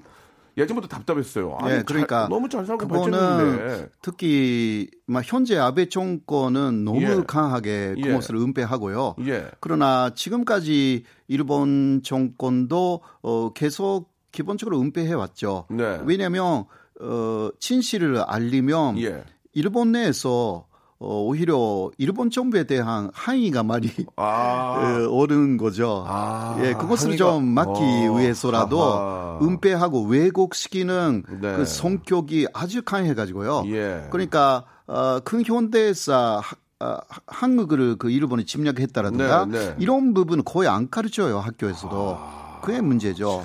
예전부터 0.57 0.87
답답했어요. 0.89 1.57
아니, 1.61 1.75
예, 1.77 1.83
그러니까 1.85 2.21
잘- 2.21 2.29
너무 2.29 2.49
잘 2.49 2.65
살고 2.65 2.87
발전했는데. 2.89 3.89
특히 4.01 4.89
막 5.05 5.23
현재 5.25 5.57
아베 5.57 5.87
정권은 5.87 6.83
너무 6.83 7.01
예. 7.03 7.23
강하게 7.25 7.93
예. 7.97 8.01
그것을 8.01 8.35
은폐하고요. 8.35 9.15
예. 9.27 9.49
그러나 9.61 10.11
지금까지 10.13 11.03
일본 11.29 12.01
정권도 12.03 13.01
어, 13.21 13.53
계속 13.53 14.10
기본적으로 14.31 14.79
은폐해 14.79 15.13
왔죠. 15.13 15.65
네. 15.69 15.99
왜냐하면 16.05 16.65
어, 17.01 17.49
진실을 17.59 18.19
알리면 18.21 18.99
예. 18.99 19.23
일본 19.53 19.91
내에서 19.91 20.65
어, 20.99 21.23
오히려 21.23 21.89
일본 21.97 22.29
정부에 22.29 22.65
대한 22.65 23.09
항의가 23.13 23.63
많이 23.63 23.89
아. 24.17 24.77
어, 25.01 25.09
오는 25.09 25.57
거죠. 25.57 26.05
아, 26.07 26.57
예, 26.61 26.73
그것을 26.73 27.17
좀 27.17 27.43
막기 27.47 27.81
어, 27.81 28.17
위해서라도 28.17 28.83
아하. 28.83 29.39
은폐하고 29.41 30.03
왜곡시키는 30.03 31.23
네. 31.41 31.55
그 31.55 31.65
성격이 31.65 32.47
아주 32.53 32.83
강해가지고요. 32.83 33.63
예. 33.67 34.07
그러니까 34.11 34.65
어, 34.85 35.19
큰 35.23 35.43
현대사 35.43 36.39
하- 36.43 36.55
아, 36.83 36.99
한국을 37.27 37.95
그 37.97 38.09
일본이 38.09 38.43
침략했다라든가 38.45 39.45
네, 39.45 39.59
네. 39.69 39.75
이런 39.79 40.13
부분은 40.15 40.43
거의 40.43 40.67
안 40.67 40.89
가르쳐요 40.89 41.39
학교에서도 41.39 42.17
그게 42.63 42.81
문제죠. 42.81 43.43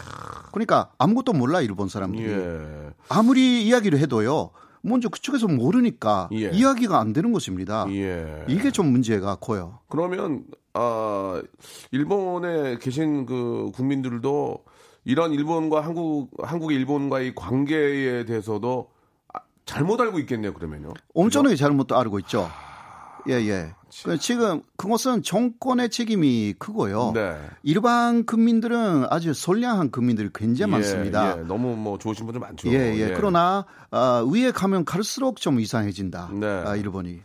그러니까 0.56 0.90
아무것도 0.96 1.34
몰라 1.34 1.60
일본 1.60 1.90
사람들이 1.90 2.30
예. 2.30 2.90
아무리 3.10 3.66
이야기를 3.66 3.98
해도요. 3.98 4.52
먼저 4.80 5.10
그쪽에서 5.10 5.48
모르니까 5.48 6.30
예. 6.32 6.48
이야기가 6.50 6.98
안 6.98 7.12
되는 7.12 7.30
것입니다. 7.30 7.84
예. 7.90 8.42
이게 8.48 8.70
좀 8.70 8.86
문제가 8.86 9.34
커요. 9.34 9.80
그러면 9.90 10.44
아 10.72 11.42
일본에 11.90 12.78
계신 12.78 13.26
그 13.26 13.70
국민들도 13.74 14.64
이런 15.04 15.34
일본과 15.34 15.82
한국 15.82 16.30
한국의 16.42 16.78
일본과의 16.78 17.34
관계에 17.34 18.24
대해서도 18.24 18.88
아, 19.34 19.40
잘못 19.66 20.00
알고 20.00 20.18
있겠네요. 20.20 20.54
그러면요. 20.54 20.94
엄청나게 21.14 21.56
잘못 21.56 21.92
알고 21.92 22.18
있죠. 22.20 22.48
예, 23.28 23.34
예. 23.34 23.74
그 24.04 24.18
지금 24.18 24.62
그것은 24.76 25.22
정권의 25.22 25.88
책임이 25.90 26.54
크고요. 26.58 27.12
네. 27.14 27.36
일반 27.62 28.26
국민들은 28.26 29.06
아주 29.08 29.32
선량한 29.32 29.90
국민들이 29.90 30.28
굉장히 30.34 30.72
많습니다. 30.72 31.38
예, 31.38 31.42
너무 31.42 31.76
뭐 31.76 31.96
좋으신 31.98 32.26
분들 32.26 32.40
많죠. 32.40 32.68
예, 32.68 32.94
예. 32.96 33.12
그러나 33.16 33.64
아, 33.90 34.24
위에 34.30 34.50
가면 34.50 34.84
갈수록 34.84 35.40
좀 35.40 35.60
이상해진다. 35.60 36.30
네. 36.34 36.46
아, 36.46 36.76
일본이. 36.76 37.20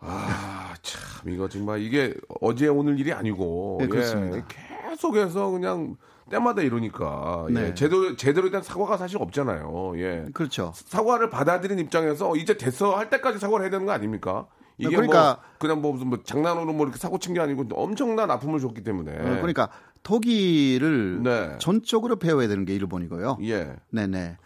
아, 0.00 0.74
참 0.82 1.32
이거 1.32 1.48
정말 1.48 1.80
이게 1.82 2.14
어제 2.40 2.66
오늘 2.66 2.98
일이 2.98 3.12
아니고 3.12 3.76
네, 3.80 3.84
예, 3.84 3.88
그렇습니다. 3.88 4.46
계속해서 4.88 5.50
그냥 5.50 5.96
때마다 6.30 6.62
이러니까 6.62 7.46
예, 7.50 7.52
네. 7.52 7.74
제대로 7.74 8.16
제대로 8.16 8.50
된 8.50 8.62
사과가 8.62 8.96
사실 8.96 9.18
없잖아요. 9.20 9.92
예. 9.96 10.26
그렇죠. 10.32 10.72
사과를 10.74 11.28
받아들인 11.28 11.78
입장에서 11.78 12.34
이제 12.36 12.56
됐어 12.56 12.96
할 12.96 13.10
때까지 13.10 13.38
사과를 13.38 13.64
해야 13.64 13.70
되는 13.70 13.84
거 13.84 13.92
아닙니까? 13.92 14.46
이게 14.78 14.96
그러니까- 14.96 15.34
뭐 15.34 15.58
그냥 15.58 15.82
뭐 15.82 15.92
무슨 15.92 16.06
뭐 16.08 16.22
장난으로 16.22 16.72
뭐 16.72 16.86
이렇게 16.86 16.98
사고 16.98 17.18
친 17.18 17.34
게 17.34 17.40
아니고 17.40 17.66
엄청난 17.74 18.30
아픔을 18.30 18.60
줬기 18.60 18.82
때문에. 18.82 19.12
어, 19.12 19.36
그러니까 19.40 19.68
독일을 20.02 21.22
네. 21.22 21.56
전적으로 21.58 22.16
배워야 22.16 22.48
되는 22.48 22.64
게 22.64 22.74
일본이고요. 22.74 23.38
예. 23.42 23.76
네네. 23.90 24.38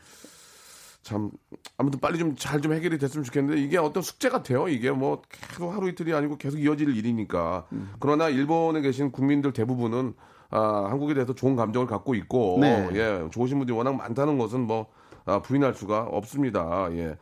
참 1.03 1.31
아무튼 1.77 2.01
빨리 2.01 2.19
좀잘좀 2.19 2.73
해결이 2.73 2.97
됐으면 2.99 3.25
좋겠는데 3.25 3.61
이게 3.61 3.77
어떤 3.77 4.03
숙제 4.03 4.31
같아요. 4.31 4.69
이게 4.69 4.91
뭐 4.91 5.21
계속 5.29 5.71
하루 5.71 5.89
이틀이 5.89 6.13
아니고 6.15 6.39
계속 6.39 6.59
이어질 6.59 6.97
일이니까. 6.97 7.67
음. 7.73 7.93
그러나 8.01 8.29
일본에 8.31 8.81
계신 8.81 9.13
국민들 9.13 9.53
대부분은 9.53 10.15
아, 10.55 10.87
한국에 10.89 11.15
대해서 11.15 11.35
좋은 11.35 11.57
감정을 11.57 11.87
갖고 11.89 12.15
있고 12.15 12.59
네. 12.61 12.89
예, 12.95 13.29
좋으신 13.31 13.59
분들이 13.59 13.77
워낙 13.77 13.95
많다는 13.97 14.39
것은 14.39 14.61
뭐 14.61 14.87
아, 15.27 15.43
부인할 15.43 15.75
수가 15.75 16.03
없습니다. 16.11 16.89
예. 16.93 17.17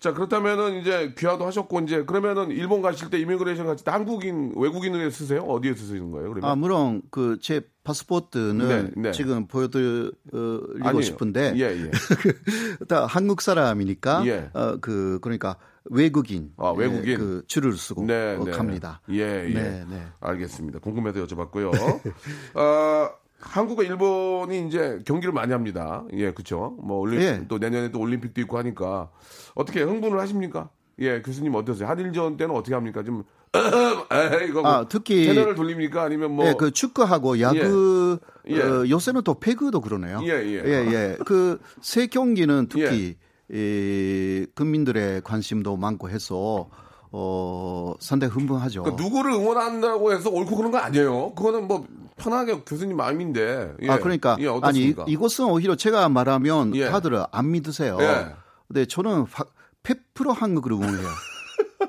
자 0.00 0.12
그렇다면은 0.14 0.80
이제 0.80 1.12
귀화도 1.18 1.44
하셨고 1.44 1.80
이제 1.80 2.04
그러면은 2.04 2.50
일본 2.52 2.82
가실 2.82 3.10
때 3.10 3.18
이미그레이션 3.18 3.66
가실 3.66 3.84
때 3.84 3.90
한국인 3.90 4.52
외국인을 4.54 5.10
쓰세요? 5.10 5.40
어디에 5.42 5.74
쓰시는 5.74 6.12
거예요? 6.12 6.28
그러면 6.28 6.48
아, 6.48 6.54
물론 6.54 7.02
그 7.10 7.36
제 7.42 7.62
파스포트는 7.82 8.68
네, 8.68 8.90
네. 8.96 9.10
지금 9.12 9.48
보여드리고 9.48 10.12
아니에요. 10.82 11.02
싶은데 11.02 11.52
예, 11.56 11.62
예. 11.86 11.90
다 12.86 13.06
한국 13.06 13.40
사람이니까 13.40 14.24
예. 14.26 14.50
어, 14.54 14.76
그 14.80 15.18
그러니까 15.20 15.56
외국인 15.90 16.52
아, 16.56 16.70
외국인. 16.70 17.06
예, 17.06 17.16
그 17.16 17.42
줄을 17.46 17.72
쓰고 17.74 18.04
네, 18.04 18.36
어, 18.36 18.44
네. 18.44 18.50
갑니다. 18.52 19.00
예, 19.10 19.46
예. 19.48 19.54
네, 19.54 19.84
네. 19.88 20.06
알겠습니다. 20.20 20.78
궁금해서 20.80 21.24
여쭤봤고요. 21.24 21.72
어, 22.54 23.10
한국과 23.40 23.84
일본이 23.84 24.66
이제 24.66 25.00
경기를 25.06 25.32
많이 25.32 25.52
합니다. 25.52 26.04
예, 26.12 26.32
그렇죠. 26.32 26.76
뭐 26.82 26.98
올림 26.98 27.20
예. 27.20 27.44
또 27.48 27.58
내년에 27.58 27.90
또 27.90 28.00
올림픽도 28.00 28.40
있고 28.42 28.58
하니까 28.58 29.10
어떻게 29.54 29.82
흥분을 29.82 30.18
하십니까? 30.18 30.70
예, 31.00 31.22
교수님 31.22 31.54
어떠세요? 31.54 31.88
한일전 31.88 32.36
때는 32.36 32.54
어떻게 32.54 32.74
합니까? 32.74 33.04
좀 33.04 33.22
이거 34.48 34.62
뭐 34.62 34.70
아, 34.70 34.88
특히 34.88 35.26
채널을 35.26 35.54
돌립니까? 35.54 36.02
아니면 36.02 36.32
뭐 36.32 36.46
예, 36.46 36.54
그 36.58 36.70
축구하고 36.70 37.40
야구 37.40 38.18
예. 38.48 38.60
어, 38.60 38.84
요새는 38.88 39.22
또 39.22 39.38
배구도 39.38 39.80
그러네요. 39.80 40.20
예, 40.24 40.30
예. 40.30 40.62
예, 40.64 41.16
그세 41.24 42.08
경기는 42.08 42.68
특히 42.68 43.16
이 43.50 44.46
국민들의 44.54 45.22
관심도 45.22 45.76
많고 45.76 46.10
해서 46.10 46.68
어 47.10 47.94
상당히 48.00 48.32
흥분하죠. 48.34 48.82
그러니까 48.82 49.02
누구를 49.02 49.32
응원한다고 49.32 50.12
해서 50.12 50.28
옳고 50.30 50.56
그런 50.56 50.70
거 50.70 50.78
아니에요. 50.78 51.34
그거는 51.34 51.66
뭐 51.66 51.86
편하게 52.16 52.60
교수님 52.66 52.96
마음인데. 52.96 53.72
예. 53.82 53.88
아 53.90 53.98
그러니까 53.98 54.36
예, 54.40 54.48
아니? 54.62 54.94
이것은 55.06 55.46
오히려 55.46 55.74
제가 55.76 56.08
말하면 56.10 56.74
예. 56.76 56.90
다들 56.90 57.24
안 57.30 57.50
믿으세요. 57.50 57.96
예. 58.00 58.26
근데 58.66 58.84
저는 58.84 59.24
100% 59.82 60.34
한국을 60.34 60.72
응원해요. 60.72 61.08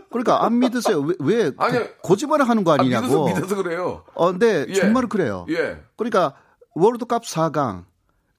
그러니까 0.10 0.46
안 0.46 0.60
믿으세요. 0.60 1.02
왜, 1.02 1.16
왜 1.20 1.52
아니, 1.58 1.78
고- 1.80 1.86
거짓말을 2.04 2.48
하는 2.48 2.64
거 2.64 2.72
아, 2.72 2.78
아니냐고. 2.80 3.26
믿어서 3.26 3.36
믿어서 3.36 3.56
그래요. 3.62 4.04
어, 4.14 4.32
근데 4.32 4.66
예. 4.70 4.74
정말 4.74 5.08
그래요. 5.08 5.46
예. 5.50 5.78
그러니까 5.98 6.34
월드컵 6.76 7.24
4강 7.24 7.84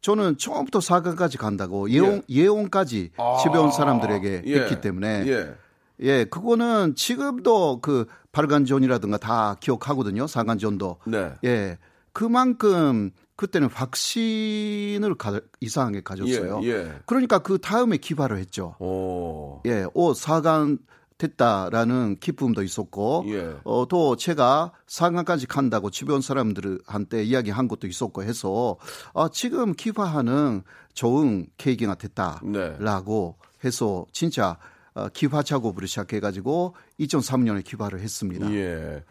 저는 0.01 0.39
처음부터 0.39 0.79
4강까지 0.79 1.39
간다고 1.39 1.91
예언 1.91 2.23
예언까지 2.29 3.11
아, 3.17 3.39
집에 3.43 3.59
온 3.59 3.71
사람들에게 3.71 4.43
예. 4.47 4.61
했기 4.61 4.81
때문에 4.81 5.25
예. 5.27 5.55
예, 6.03 6.25
그거는 6.25 6.95
지금도 6.95 7.81
그 7.83 8.07
8강전이라든가 8.33 9.21
다 9.21 9.57
기억하거든요. 9.61 10.25
4강전도. 10.25 10.97
네. 11.07 11.33
예. 11.45 11.79
그만큼 12.13 13.11
그때는 13.37 13.69
확신을 13.69 15.15
가, 15.17 15.41
이상하게 15.61 16.03
가졌어요. 16.03 16.61
예, 16.65 16.69
예. 16.69 16.93
그러니까 17.07 17.39
그 17.39 17.59
다음에 17.59 17.97
기발을 17.97 18.39
했죠. 18.39 18.77
오. 18.79 19.61
예, 19.67 19.87
오 19.95 20.13
4강 20.13 20.79
됐다라는 21.21 22.17
기쁨도 22.19 22.63
있었고, 22.63 23.25
예. 23.29 23.55
어, 23.65 23.87
또 23.89 24.17
제가 24.17 24.73
4강까지 24.87 25.47
간다고 25.47 25.91
주변 25.91 26.21
사람들한테 26.21 27.23
이야기한 27.25 27.69
것도 27.69 27.87
있었고 27.87 28.25
해서, 28.25 28.77
아, 29.15 29.29
지금 29.33 29.75
기화하는 29.75 30.63
좋은 30.95 31.47
계기가 31.57 31.95
네. 31.95 32.09
됐다라고 32.09 33.37
해서 33.65 34.07
진짜 34.13 34.59
어, 34.95 35.09
기화 35.09 35.43
작업을 35.43 35.87
시작해가지고 35.87 36.75
2003년에 36.99 37.65
기화를 37.65 38.01
했습니다. 38.01 38.53
예. 38.53 39.05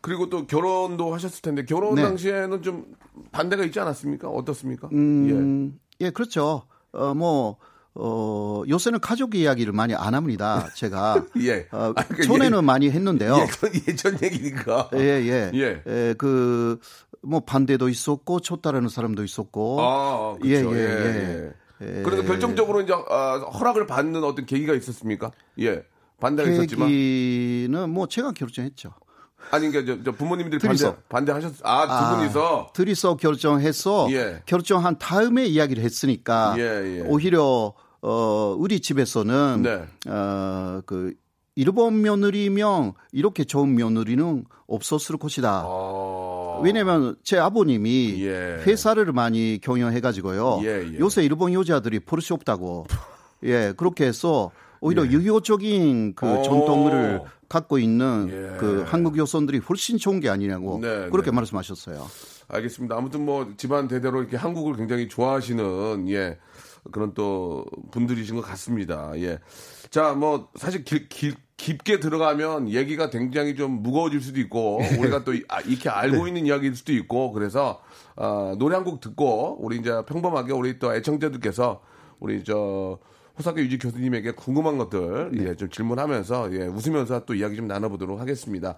그리고 0.00 0.28
또 0.28 0.46
결혼도 0.46 1.14
하셨을 1.14 1.42
텐데 1.42 1.64
결혼 1.64 1.94
네. 1.94 2.02
당시에는 2.02 2.62
좀 2.62 2.86
반대가 3.30 3.64
있지 3.64 3.78
않았습니까? 3.78 4.28
어떻습니까? 4.28 4.88
음, 4.92 5.78
예. 6.00 6.10
그렇죠. 6.10 6.64
어, 6.92 7.14
뭐, 7.14 7.56
어, 7.94 8.62
요새는 8.68 9.00
가족 9.00 9.34
이야기를 9.34 9.72
많이 9.72 9.94
안 9.94 10.14
합니다. 10.14 10.68
제가. 10.74 11.26
예. 11.40 11.66
어, 11.72 11.92
아, 11.94 12.04
그러니까 12.04 12.22
전에는 12.22 12.58
예- 12.58 12.62
많이 12.62 12.90
했는데요. 12.90 13.36
예, 13.40 13.46
그건 13.46 13.70
예전 13.86 14.18
얘기니까. 14.22 14.90
예, 14.94 14.98
예. 14.98 15.50
예. 15.54 15.82
예, 15.86 16.14
그, 16.16 16.78
뭐, 17.20 17.40
반대도 17.40 17.88
있었고, 17.88 18.40
쳤다라는 18.40 18.88
사람도 18.88 19.24
있었고. 19.24 19.80
아, 19.80 20.36
예, 20.44 20.62
그렇죠. 20.62 20.76
예, 20.78 20.82
예, 20.82 21.52
예. 21.82 21.98
예. 21.98 22.02
그래서 22.02 22.22
결정적으로 22.22 22.80
이제 22.80 22.92
아, 22.92 23.38
허락을 23.38 23.86
받는 23.86 24.22
어떤 24.24 24.46
계기가 24.46 24.72
있었습니까? 24.74 25.30
예. 25.60 25.82
반대가 26.20 26.48
있었지만. 26.50 26.88
계기는 26.88 27.90
뭐, 27.90 28.06
제가 28.06 28.32
결정했죠. 28.32 28.92
아니, 29.50 29.70
그러니까 29.70 29.94
저, 29.94 30.02
저 30.04 30.12
부모님들이. 30.12 30.58
반대, 30.66 30.94
반대하셨, 31.08 31.54
아, 31.62 31.86
두 31.86 31.92
아, 31.92 32.16
분이서. 32.16 32.70
둘이서 32.72 33.16
결정해서 33.16 34.08
예. 34.12 34.42
결정한 34.46 34.98
다음에 34.98 35.44
이야기를 35.44 35.82
했으니까 35.82 36.54
예, 36.58 36.62
예. 36.62 37.00
오히려 37.06 37.74
어 38.00 38.56
우리 38.58 38.80
집에서는 38.80 39.62
네. 39.62 39.84
어그 40.10 41.14
일본 41.54 42.00
며느리면 42.00 42.94
이렇게 43.12 43.44
좋은 43.44 43.74
며느리는 43.74 44.44
없었을 44.66 45.18
것이다. 45.18 45.64
어. 45.66 46.60
왜냐면 46.64 47.16
제 47.22 47.38
아버님이 47.38 48.24
예. 48.24 48.62
회사를 48.66 49.12
많이 49.12 49.58
경영해 49.62 50.00
가지고요. 50.00 50.60
예, 50.62 50.88
예. 50.94 50.98
요새 50.98 51.22
일본 51.24 51.52
여자들이 51.52 52.00
버릇이 52.00 52.28
없다고. 52.30 52.86
예, 53.44 53.74
그렇게 53.76 54.06
해서 54.06 54.50
오히려 54.80 55.06
유효적인 55.06 56.14
그 56.14 56.26
예. 56.26 56.30
오. 56.30 56.42
전통을 56.42 57.20
갖고 57.52 57.78
있는 57.78 58.28
예. 58.30 58.56
그 58.58 58.82
한국 58.86 59.18
여성들이 59.18 59.58
훨씬 59.58 59.98
좋은 59.98 60.20
게 60.20 60.30
아니냐고 60.30 60.78
네, 60.80 61.08
그렇게 61.10 61.30
네. 61.30 61.34
말씀하셨어요. 61.36 62.06
알겠습니다. 62.48 62.96
아무튼 62.96 63.26
뭐 63.26 63.52
집안 63.58 63.88
대대로 63.88 64.20
이렇게 64.20 64.36
한국을 64.38 64.74
굉장히 64.76 65.06
좋아하시는 65.08 66.08
예 66.08 66.38
그런 66.90 67.12
또 67.14 67.64
분들이신 67.90 68.36
것 68.36 68.42
같습니다. 68.42 69.12
예. 69.16 69.38
자, 69.90 70.14
뭐 70.14 70.48
사실 70.56 70.82
길, 70.84 71.08
길, 71.10 71.34
깊게 71.58 72.00
들어가면 72.00 72.70
얘기가 72.70 73.10
굉장히 73.10 73.54
좀 73.54 73.82
무거워질 73.82 74.20
수도 74.22 74.40
있고 74.40 74.80
우리가 74.98 75.22
또 75.24 75.34
이- 75.34 75.44
아, 75.48 75.60
이렇게 75.60 75.90
알고 75.90 76.26
있는 76.26 76.46
이야기일 76.46 76.74
수도 76.74 76.92
있고 76.94 77.32
그래서 77.32 77.80
아, 78.16 78.54
노래 78.58 78.74
한 78.76 78.84
곡 78.84 79.00
듣고 79.00 79.58
우리 79.60 79.76
이제 79.76 79.92
평범하게 80.06 80.52
우리 80.54 80.78
또 80.78 80.94
애청자들께서 80.94 81.80
우리 82.18 82.42
저 82.44 82.98
호사교 83.38 83.60
유지 83.60 83.78
교수님에게 83.78 84.32
궁금한 84.32 84.78
것들 84.78 85.32
예, 85.38 85.54
좀 85.54 85.70
질문하면서 85.70 86.52
예, 86.54 86.66
웃으면서 86.66 87.24
또 87.24 87.34
이야기 87.34 87.56
좀 87.56 87.66
나눠보도록 87.66 88.20
하겠습니다. 88.20 88.76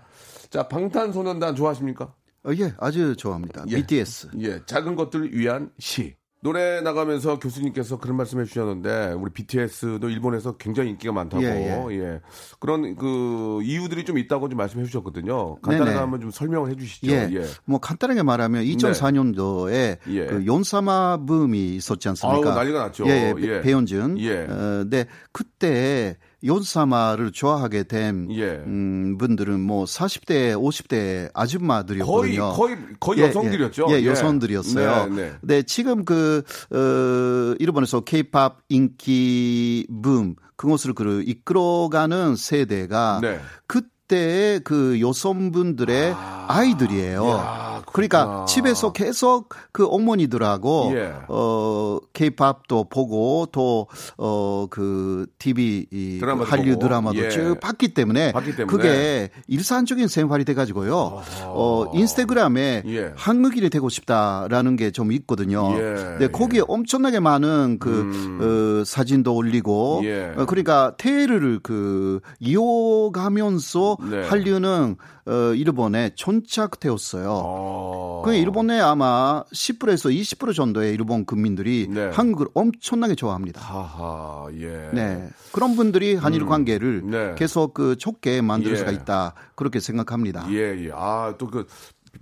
자, 0.51 0.69
방탄소년단 0.69 1.57
좋아하십니까? 1.57 2.15
어, 2.47 2.51
예, 2.59 2.75
아주 2.79 3.17
좋아합니다. 3.17 3.65
예. 3.69 3.77
BTS. 3.77 4.31
예, 4.41 4.61
작은 4.67 4.97
것들을 4.97 5.37
위한 5.37 5.71
시. 5.79 6.15
노래 6.45 6.83
나가면서 6.83 7.39
교수님께서 7.39 7.97
그런 7.97 8.19
말씀해 8.19 8.45
주셨는데 8.45 9.15
우리 9.19 9.33
BTS도 9.33 10.11
일본에서 10.11 10.59
굉장히 10.59 10.91
인기가 10.91 11.11
많다고 11.11 11.43
예, 11.43 11.89
예, 11.91 12.21
그런 12.61 12.97
그 12.97 13.61
이유들이 13.63 14.05
좀 14.05 14.19
있다고 14.19 14.51
좀 14.51 14.59
말씀해 14.59 14.85
주셨거든요. 14.85 15.57
간단하게 15.63 15.93
네네. 15.93 15.99
한번 15.99 16.21
좀 16.21 16.31
설명을 16.31 16.71
해 16.71 16.77
주시죠. 16.77 17.11
예. 17.11 17.31
예. 17.33 17.47
뭐 17.65 17.81
간단하게 17.81 18.25
말하면 18.25 18.63
2004년도에 18.63 19.97
예. 20.09 20.27
그 20.27 20.45
연사마 20.45 21.25
붐이 21.25 21.77
있었지 21.77 22.11
않습니까? 22.11 22.51
아우, 22.51 22.55
난리가 22.55 22.79
났죠. 22.79 23.07
예, 23.07 23.33
예, 23.35 23.35
예. 23.39 23.61
배현준. 23.63 24.19
예. 24.19 24.41
어, 24.43 24.85
네, 24.87 25.07
그때 25.33 26.19
연사마를 26.45 27.33
좋아하게 27.33 27.85
된 27.85 28.29
예. 28.33 28.63
음, 28.67 29.17
분들은 29.19 29.61
뭐 29.61 29.85
40대, 29.85 30.55
50대 30.55 30.95
거의 30.95 31.31
아줌마들이었거든요. 31.35 32.53
거의 32.53 32.77
거의 33.01 33.21
예, 33.21 33.29
여성들이었죠. 33.29 33.87
예, 33.91 33.95
예, 33.95 34.07
여성들이었어요. 34.07 35.07
네, 35.07 35.15
네. 35.15 35.33
네, 35.43 35.63
지금 35.63 36.05
그, 36.05 36.43
어, 36.71 37.57
일본에서 37.59 38.01
케이팝 38.01 38.59
인기 38.69 39.87
붐, 40.03 40.37
그것을 40.57 40.95
그 40.95 41.23
이끌어가는 41.27 42.37
세대가 42.37 43.21
네. 43.23 43.41
그 43.67 43.83
때의 44.09 44.61
그 44.61 45.01
여성분들의 45.01 46.15
아, 46.17 46.63
이들이에요 46.65 47.29
야, 47.29 47.83
그러니까. 47.93 48.45
집에서 48.47 48.93
계속 48.93 49.49
그 49.73 49.87
어머니들하고 49.87 50.93
예. 50.95 51.13
어 51.29 51.99
케이팝도 52.13 52.89
보고 52.91 53.47
또 53.53 53.87
어 54.19 54.67
그 54.71 55.27
TV 55.39 55.87
이 55.93 56.19
드라마도 56.19 56.51
한류. 56.51 56.79
드라마도 56.79 57.19
예. 57.19 57.29
쭉 57.31 57.59
봤기 57.61 57.95
때문에, 57.95 58.33
봤기 58.33 58.57
때문에. 58.57 58.67
그게 58.67 59.31
일상적인 59.47 60.09
생활이 60.09 60.45
돼 60.45 60.55
가지고요. 60.55 61.23
어 61.45 61.91
인스타그램에 61.95 62.83
예. 62.87 63.13
한국인이 63.17 63.71
되고 63.71 63.89
싶다라는 63.89 64.77
게 64.77 64.91
좀 64.91 65.11
있거든요. 65.13 65.73
예, 65.77 65.81
근데 65.95 66.29
거기에 66.29 66.63
엄청나게 66.69 67.19
많은 67.21 67.79
그 67.81 68.81
어, 68.81 68.85
사진도 68.85 69.35
올리고 69.35 70.03
예. 70.05 70.33
어, 70.37 70.45
그러니까 70.47 70.95
테일을 70.99 71.61
그 71.63 72.21
이어가면서 72.41 73.94
네. 74.03 74.29
한류는 74.29 74.97
어, 75.27 75.33
일본에 75.55 76.11
정착되었어요. 76.17 77.31
어. 77.31 78.23
그 78.25 78.35
일본에 78.35 78.79
아마 78.79 79.43
10%에서 79.53 80.11
20% 80.11 80.55
정도의 80.55 80.93
일본 80.93 81.25
국민들이 81.25 81.89
네. 81.89 82.11
한국을 82.11 82.49
엄청나게 82.53 83.15
좋아합니다. 83.15 83.61
하하. 83.61 84.49
예. 84.59 84.91
네. 84.93 85.29
그런 85.53 85.77
분들이 85.77 86.15
한일 86.15 86.45
관계를 86.45 87.03
네. 87.05 87.35
계속 87.39 87.73
그 87.73 87.97
좋게 87.97 88.43
만들 88.43 88.73
예. 88.73 88.77
수가 88.77 88.91
있다. 88.91 89.35
그렇게 89.55 89.81
생각합니다. 89.81 90.47
예, 90.51 90.85
예. 90.85 90.91
아, 90.93 91.35
또 91.39 91.55
그 91.55 91.67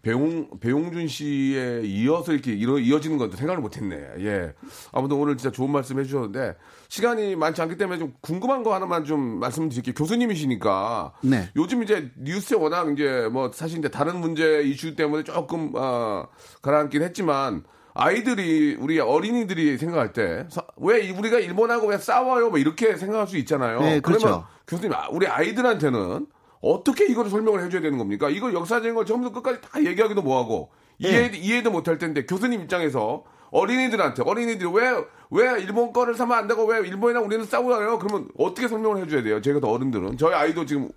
배용 0.01 0.49
배용준 0.61 1.09
씨에 1.09 1.83
이어서 1.85 2.33
이렇게 2.33 2.53
이어, 2.55 2.79
이어지는 2.79 3.19
건데 3.19 3.37
생각을 3.37 3.61
못 3.61 3.77
했네. 3.77 3.97
예. 4.21 4.55
아무튼 4.93 5.17
오늘 5.19 5.37
진짜 5.37 5.53
좋은 5.53 5.71
말씀 5.71 5.99
해 5.99 6.05
주셨는데 6.05 6.57
시간이 6.89 7.37
많지 7.37 7.61
않기 7.61 7.77
때문에 7.77 7.99
좀 7.99 8.15
궁금한 8.21 8.63
거 8.63 8.75
하나만 8.75 9.05
좀 9.05 9.21
말씀드릴게요. 9.41 9.95
교수님이시니까 9.95 11.13
네. 11.23 11.49
요즘 11.57 11.83
이제 11.83 12.11
뉴스에 12.19 12.57
워낙 12.57 12.91
이제 12.93 13.29
뭐 13.33 13.51
사실 13.53 13.79
이제 13.79 13.89
다른 13.89 14.21
문제 14.21 14.63
이슈 14.63 14.95
때문에 14.97 15.25
조금 15.25 15.73
어, 15.75 16.27
가라앉긴 16.63 17.03
했지만 17.03 17.65
아이들이 17.95 18.77
우리 18.81 18.99
어린이들이 19.01 19.77
생각할 19.77 20.13
때 20.13 20.47
왜 20.77 21.11
우리가 21.11 21.39
일본하고 21.39 21.87
왜 21.89 21.99
싸워요? 21.99 22.51
뭐 22.51 22.59
이렇게 22.59 22.97
생각할 22.97 23.27
수 23.29 23.37
있잖아요. 23.39 23.81
네, 23.81 24.01
그렇죠. 24.01 24.27
그러면 24.27 24.45
교수님 24.67 24.93
아, 24.95 25.09
우리 25.11 25.27
아이들한테는 25.27 26.27
어떻게 26.63 27.07
이거를 27.07 27.31
설명을 27.31 27.63
해줘야 27.63 27.83
되는 27.83 27.99
겁니까? 27.99 28.31
이걸 28.31 28.55
역사적인 28.55 28.95
걸 28.95 29.05
처음부터 29.05 29.43
끝까지 29.43 29.61
다 29.61 29.85
얘기하기도 29.85 30.23
뭐하고 30.23 30.71
이해 30.99 31.31
네. 31.31 31.37
이해도 31.37 31.71
못할 31.71 31.99
텐데 31.99 32.25
교수님 32.25 32.63
입장에서 32.63 33.25
어린이들한테 33.53 34.23
어린이들이 34.25 34.69
왜 34.73 35.05
왜 35.33 35.59
일본 35.63 35.95
거를 35.95 36.15
사면 36.15 36.37
안 36.37 36.47
되고 36.47 36.67
왜 36.67 36.87
일본이랑 36.87 37.25
우리는 37.25 37.43
싸우나요? 37.47 37.99
그러면 37.99 38.29
어떻게 38.37 38.69
설명을 38.69 39.03
해줘야 39.03 39.23
돼요? 39.23 39.41
제가 39.41 39.61
더 39.61 39.69
어른들은 39.69 40.19
저희 40.19 40.35
아이도 40.35 40.67
지금 40.67 40.91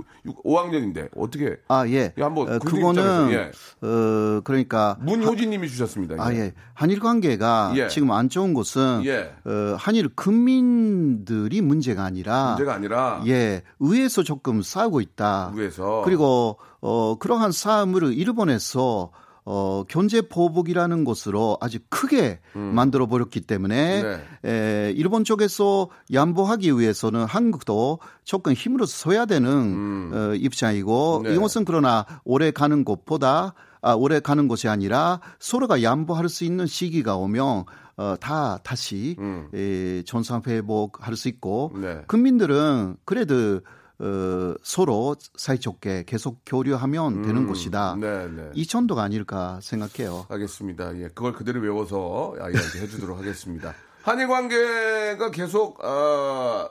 5학년인데 0.43 1.07
어떻게 1.15 1.55
아, 1.69 1.87
예. 1.87 2.13
예, 2.17 2.21
한번 2.21 2.53
어, 2.53 2.59
그거는, 2.59 3.31
예. 3.31 3.51
어, 3.81 4.41
그러니까. 4.43 4.97
문효진님이 4.99 5.69
주셨습니다. 5.69 6.15
아, 6.19 6.33
이거. 6.33 6.41
예. 6.41 6.53
한일 6.73 6.99
관계가 6.99 7.71
예. 7.77 7.87
지금 7.87 8.11
안 8.11 8.27
좋은 8.27 8.53
것은, 8.53 9.05
예. 9.05 9.31
어, 9.45 9.77
한일 9.79 10.09
국민들이 10.13 11.61
문제가 11.61 12.03
아니라, 12.03 12.55
문제가 12.57 12.73
아니라 12.73 13.21
예, 13.27 13.63
의회에서 13.79 14.23
조금 14.23 14.61
싸우고 14.61 14.99
있다. 14.99 15.53
위에서 15.55 16.01
그리고, 16.03 16.57
어, 16.81 17.15
그러한 17.19 17.53
싸움을 17.53 18.11
일본에서 18.13 19.11
어, 19.47 19.83
경제 19.87 20.21
보복이라는 20.21 21.03
것으로 21.03 21.57
아주 21.61 21.77
크게 21.89 22.39
만들어 22.53 23.05
버렸기 23.05 23.41
때문에 23.41 24.01
음. 24.01 24.21
네. 24.41 24.49
에, 24.49 24.91
일본 24.95 25.23
쪽에서 25.23 25.89
양보하기 26.11 26.79
위해서는 26.79 27.25
한국도 27.25 27.99
조금 28.23 28.53
힘으로 28.53 28.87
서야 28.87 29.27
되는 29.27 30.11
어, 30.13 30.33
입장이고 30.33 31.17
음. 31.17 31.23
네. 31.23 31.35
이것은 31.35 31.63
그러나 31.63 32.05
오래 32.23 32.49
가는 32.49 32.83
것보다 32.83 33.53
아, 33.81 33.93
오래 33.93 34.19
가는 34.19 34.47
것이 34.47 34.67
아니라 34.67 35.19
서로가 35.37 35.83
양보할 35.83 36.27
수 36.27 36.43
있는 36.43 36.65
시기가 36.65 37.17
오면 37.17 37.65
어, 37.97 38.15
다 38.19 38.57
다시 38.63 39.15
음. 39.19 39.47
에, 39.53 40.01
전상 40.03 40.41
회복할 40.45 41.15
수 41.15 41.27
있고 41.27 41.71
네. 41.75 42.01
국민들은 42.07 42.97
그래도 43.05 43.61
어, 43.99 44.53
서로 44.61 45.15
사이좋게 45.35 46.03
계속 46.05 46.41
교류하면 46.45 47.21
되는 47.21 47.43
음, 47.43 47.47
것이다. 47.47 47.95
네, 47.99 48.27
네. 48.27 48.49
이 48.53 48.67
정도가 48.67 49.03
아닐까 49.03 49.59
생각해요. 49.61 50.25
알겠습니다. 50.29 50.97
예, 50.97 51.07
그걸 51.09 51.33
그대로 51.33 51.61
외워서 51.61 52.33
아이한테 52.39 52.81
해주도록 52.81 53.17
하겠습니다. 53.17 53.73
한일 54.03 54.27
관계가 54.27 55.31
계속 55.31 55.83
어, 55.83 56.69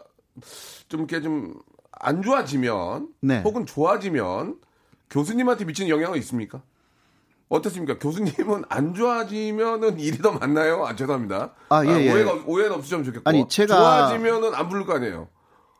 좀 0.88 1.00
이렇게 1.00 1.20
좀 1.22 1.54
안 2.06 2.20
좋아지면 2.22 3.08
네. 3.20 3.40
혹은 3.42 3.64
좋아지면 3.64 4.56
교수님한테 5.08 5.64
미치는 5.64 5.88
영향은 5.88 6.18
있습니까? 6.18 6.60
어떻습니까? 7.48 7.98
교수님은 7.98 8.64
안 8.68 8.92
좋아지면은 8.94 9.98
일이 10.00 10.18
더 10.18 10.32
많나요? 10.32 10.84
아 10.84 10.96
죄송합니다. 10.96 11.52
아, 11.68 11.86
예, 11.86 11.90
예. 12.04 12.12
오해가 12.12 12.34
오해는 12.46 12.72
없으시면 12.74 13.04
좋겠고 13.04 13.30
아니, 13.30 13.44
제가- 13.44 13.68
좋아지면은 13.68 14.54
안 14.54 14.68
부를 14.68 14.84
거 14.84 14.94
아니에요. 14.96 15.28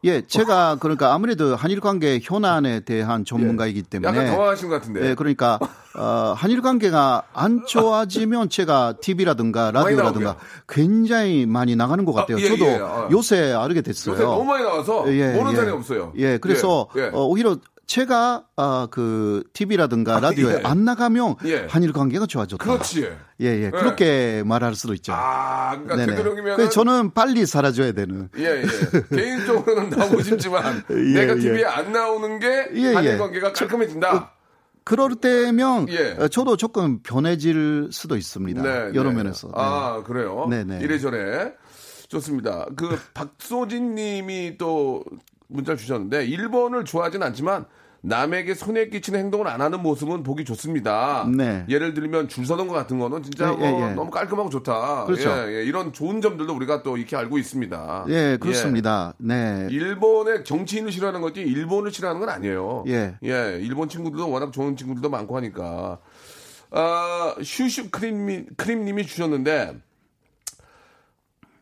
예, 0.04 0.20
제가 0.26 0.76
그러니까 0.80 1.14
아무래도 1.14 1.56
한일 1.56 1.80
관계 1.80 2.20
현안에 2.22 2.80
대한 2.80 3.24
전문가이기 3.24 3.82
때문에 3.82 4.08
약간 4.08 4.26
당황하신 4.26 4.68
것 4.68 4.74
같은데. 4.74 5.08
예, 5.08 5.14
그러니까 5.14 5.58
어, 5.96 6.34
한일 6.36 6.60
관계가 6.60 7.22
안 7.32 7.64
좋아지면 7.66 8.50
제가 8.50 8.94
TV라든가 9.00 9.70
라디오라든가. 9.70 10.36
굉장히 10.68 11.46
많이 11.46 11.74
나가는 11.74 12.04
것 12.04 12.12
같아요. 12.12 12.36
아, 12.36 12.40
예, 12.40 12.48
저도 12.48 12.64
예, 12.66 12.78
아. 12.82 13.08
요새 13.10 13.52
알게 13.52 13.80
됐어요. 13.80 14.14
요새 14.14 14.24
너무 14.24 14.44
많이 14.44 14.62
나와서 14.62 15.04
예, 15.08 15.32
모르는 15.32 15.52
예. 15.52 15.56
사람이 15.56 15.72
없어요. 15.72 16.12
예, 16.16 16.38
그래서 16.38 16.88
예, 16.96 17.02
예. 17.02 17.10
어, 17.12 17.24
오히려 17.24 17.56
제가 17.86 18.44
아, 18.56 18.88
그 18.90 19.42
TV라든가 19.52 20.20
라디오에 20.20 20.54
예. 20.54 20.60
안 20.64 20.84
나가면 20.84 21.36
예. 21.44 21.66
한일 21.68 21.92
관계가 21.92 22.26
좋아졌다. 22.26 22.62
그렇지. 22.62 23.08
예, 23.40 23.46
예, 23.46 23.70
그렇게 23.70 24.42
말할 24.44 24.74
수도 24.74 24.94
있죠. 24.94 25.12
아, 25.14 25.78
그러니까. 25.82 26.06
되도록이면 26.06 26.56
그래서 26.56 26.70
저는 26.70 27.12
빨리 27.14 27.46
사라져야 27.46 27.92
되는. 27.92 28.28
예, 28.38 28.62
예. 28.62 29.16
개인적으로는 29.16 29.90
나오고 29.90 30.22
싶지만 30.22 30.82
예, 30.90 30.94
내가 30.94 31.36
예. 31.36 31.40
TV에 31.40 31.64
안 31.64 31.92
나오는 31.92 32.38
게 32.38 32.68
예, 32.74 32.94
한일 32.94 33.12
예. 33.12 33.16
관계가 33.16 33.52
깔끔해진다. 33.52 34.32
그럴 34.84 35.14
때면 35.14 35.88
예. 35.88 36.16
어, 36.18 36.28
저도 36.28 36.56
조금 36.56 37.00
변해질 37.02 37.88
수도 37.90 38.16
있습니다. 38.16 38.62
네, 38.62 38.90
여러 38.94 39.10
네. 39.10 39.16
면에서. 39.16 39.48
네. 39.48 39.54
아, 39.56 40.02
그래요? 40.06 40.46
네네. 40.48 40.80
이래저래. 40.82 41.52
좋습니다. 42.08 42.66
그 42.76 42.98
박소진 43.14 43.94
님이 43.94 44.56
또 44.58 45.02
문자를 45.48 45.78
주셨는데 45.78 46.26
일본을 46.26 46.84
좋아하진 46.84 47.22
않지만 47.22 47.66
남에게 48.04 48.52
손해 48.54 48.88
끼치는 48.90 49.18
행동을 49.18 49.48
안 49.48 49.62
하는 49.62 49.80
모습은 49.80 50.24
보기 50.24 50.44
좋습니다. 50.44 51.26
네. 51.34 51.64
예를 51.70 51.94
들면 51.94 52.28
줄 52.28 52.44
서는 52.44 52.68
것 52.68 52.74
같은 52.74 52.98
거는 52.98 53.22
진짜 53.22 53.56
예, 53.58 53.64
예, 53.64 53.70
뭐 53.70 53.88
예. 53.88 53.94
너무 53.94 54.10
깔끔하고 54.10 54.50
좋다. 54.50 55.06
그렇죠. 55.06 55.30
예, 55.30 55.60
예. 55.60 55.64
이런 55.64 55.90
좋은 55.94 56.20
점들도 56.20 56.54
우리가 56.54 56.82
또 56.82 56.98
익히 56.98 57.16
알고 57.16 57.38
있습니다. 57.38 58.04
예, 58.08 58.36
그렇습니다. 58.38 59.14
네. 59.16 59.68
일본의 59.70 60.44
정치인을 60.44 60.92
싫어하는 60.92 61.22
거지 61.22 61.40
일본을 61.40 61.92
싫어하는 61.92 62.20
건 62.20 62.28
아니에요. 62.28 62.84
예. 62.88 63.16
예, 63.24 63.58
일본 63.62 63.88
친구들도 63.88 64.30
워낙 64.30 64.52
좋은 64.52 64.76
친구들도 64.76 65.08
많고 65.08 65.34
하니까. 65.38 65.98
아, 66.72 67.34
슈슈 67.42 67.88
크림님, 67.90 68.48
크림님이 68.56 69.06
주셨는데, 69.06 69.76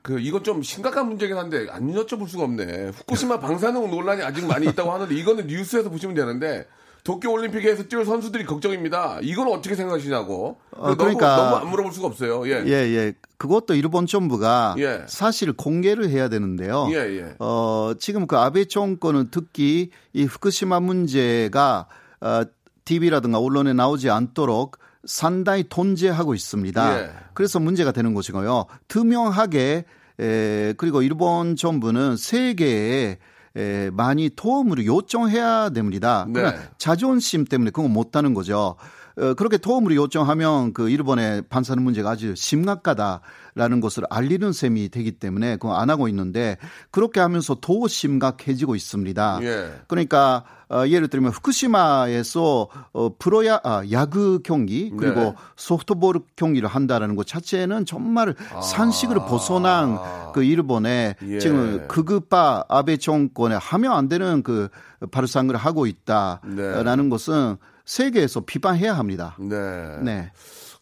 그, 0.02 0.18
이건 0.18 0.42
좀 0.42 0.62
심각한 0.62 1.08
문제긴 1.08 1.36
한데, 1.36 1.66
안 1.70 1.92
여쭤볼 1.92 2.28
수가 2.28 2.44
없네. 2.44 2.88
후쿠시마 2.88 3.38
방사능 3.38 3.88
논란이 3.90 4.22
아직 4.22 4.44
많이 4.46 4.66
있다고 4.66 4.92
하는데, 4.92 5.14
이거는 5.14 5.46
뉴스에서 5.46 5.90
보시면 5.90 6.16
되는데, 6.16 6.66
도쿄 7.04 7.32
올림픽에서 7.32 7.84
뛰어 7.84 8.04
선수들이 8.04 8.44
걱정입니다. 8.44 9.18
이건 9.22 9.48
어떻게 9.48 9.74
생각하시냐고. 9.74 10.58
어, 10.72 10.82
너무, 10.88 10.96
그러니까- 10.96 11.36
너무 11.36 11.56
안 11.56 11.70
물어볼 11.70 11.92
수가 11.92 12.06
없어요. 12.06 12.46
예. 12.46 12.64
예, 12.66 12.72
예. 12.72 13.12
그것도 13.38 13.74
일본 13.74 14.06
정부가 14.06 14.76
예. 14.78 15.02
사실 15.08 15.52
공개를 15.52 16.10
해야 16.10 16.28
되는데요. 16.28 16.86
예, 16.92 16.96
예. 17.18 17.34
어, 17.40 17.92
지금 17.98 18.28
그 18.28 18.36
아베 18.36 18.66
정권은 18.66 19.28
특히 19.32 19.90
이 20.12 20.22
후쿠시마 20.24 20.78
문제가 20.78 21.88
어, 22.20 22.42
TV라든가 22.84 23.38
언론에 23.40 23.72
나오지 23.72 24.08
않도록 24.08 24.78
상당히 25.04 25.64
통제하고 25.68 26.34
있습니다. 26.34 27.00
예. 27.00 27.10
그래서 27.34 27.58
문제가 27.58 27.92
되는 27.92 28.14
것이고요. 28.14 28.66
투명하게 28.88 29.84
에, 30.20 30.74
그리고 30.76 31.02
일본 31.02 31.56
정부는 31.56 32.16
세계에 32.16 33.18
에, 33.56 33.90
많이 33.90 34.30
도움을 34.30 34.86
요청해야 34.86 35.70
됩니다. 35.70 36.26
네. 36.28 36.54
자존심 36.78 37.44
때문에 37.44 37.70
그건 37.70 37.92
못하는 37.92 38.34
거죠. 38.34 38.76
어, 39.18 39.34
그렇게 39.34 39.58
도움을 39.58 39.94
요청하면 39.94 40.72
그 40.72 40.88
일본의 40.88 41.42
반사는 41.48 41.82
문제가 41.82 42.10
아주 42.10 42.34
심각하다라는 42.34 43.80
것을 43.80 44.04
알리는 44.08 44.52
셈이 44.52 44.88
되기 44.88 45.12
때문에 45.12 45.56
그거 45.56 45.74
안 45.74 45.90
하고 45.90 46.08
있는데 46.08 46.56
그렇게 46.90 47.20
하면서 47.20 47.56
더 47.60 47.86
심각해지고 47.88 48.74
있습니다. 48.74 49.40
예. 49.42 49.72
그러니까 49.86 50.44
어, 50.72 50.86
예를 50.88 51.08
들면 51.08 51.32
후쿠시마에서 51.32 52.68
어, 52.94 53.10
프로야 53.18 53.60
아, 53.62 53.82
야구 53.90 54.40
경기 54.42 54.90
그리고 54.96 55.20
네. 55.20 55.34
소프트볼 55.56 56.20
경기를 56.34 56.66
한다라는 56.66 57.14
것 57.14 57.26
자체는 57.26 57.84
정말 57.84 58.34
산식을 58.62 59.16
벗어난 59.16 59.98
그 60.32 60.42
일본의 60.42 61.16
아. 61.20 61.26
예. 61.26 61.38
지금 61.38 61.86
극우파 61.88 62.64
아베 62.68 62.96
정권에 62.96 63.56
하면 63.56 63.92
안 63.92 64.08
되는 64.08 64.42
그 64.42 64.68
발상을 65.10 65.54
하고 65.54 65.86
있다라는 65.86 67.10
것은 67.10 67.58
세계에서 67.84 68.40
비판해야 68.40 68.94
합니다. 68.96 69.36
네. 69.38 69.98
네. 70.02 70.32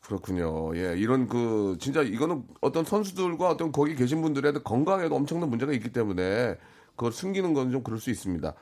그렇군요. 0.02 0.76
예, 0.76 0.96
이런 0.98 1.28
그 1.28 1.76
진짜 1.78 2.02
이거는 2.02 2.42
어떤 2.60 2.84
선수들과 2.84 3.48
어떤 3.48 3.70
거기 3.70 3.94
계신 3.94 4.22
분들의 4.22 4.52
건강에도 4.64 5.14
엄청난 5.14 5.48
문제가 5.48 5.72
있기 5.72 5.90
때문에 5.92 6.56
그걸 6.96 7.12
숨기는 7.12 7.54
건 7.54 7.70
좀 7.70 7.82
그럴 7.82 8.00
수 8.00 8.10
있습니다. 8.10 8.52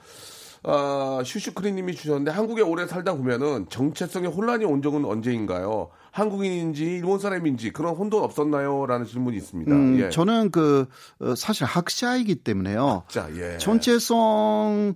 아, 0.64 1.22
슈슈크리님이 1.24 1.94
주셨는데 1.94 2.32
한국에 2.32 2.62
오래 2.62 2.86
살다 2.86 3.14
보면은 3.14 3.66
정체성에 3.70 4.26
혼란이 4.26 4.64
온 4.64 4.82
적은 4.82 5.04
언제인가요? 5.04 5.88
한국인인지 6.18 6.84
일본 6.84 7.18
사람인지 7.18 7.72
그런 7.72 7.94
혼돈 7.94 8.22
없었나요?라는 8.24 9.06
질문이 9.06 9.36
있습니다. 9.36 9.72
음, 9.72 9.98
예. 10.00 10.10
저는 10.10 10.50
그 10.50 10.86
어, 11.20 11.34
사실 11.36 11.64
학자이기 11.64 12.36
때문에요. 12.36 13.04
자, 13.08 13.28
예. 13.36 13.56
전체성을 13.58 14.94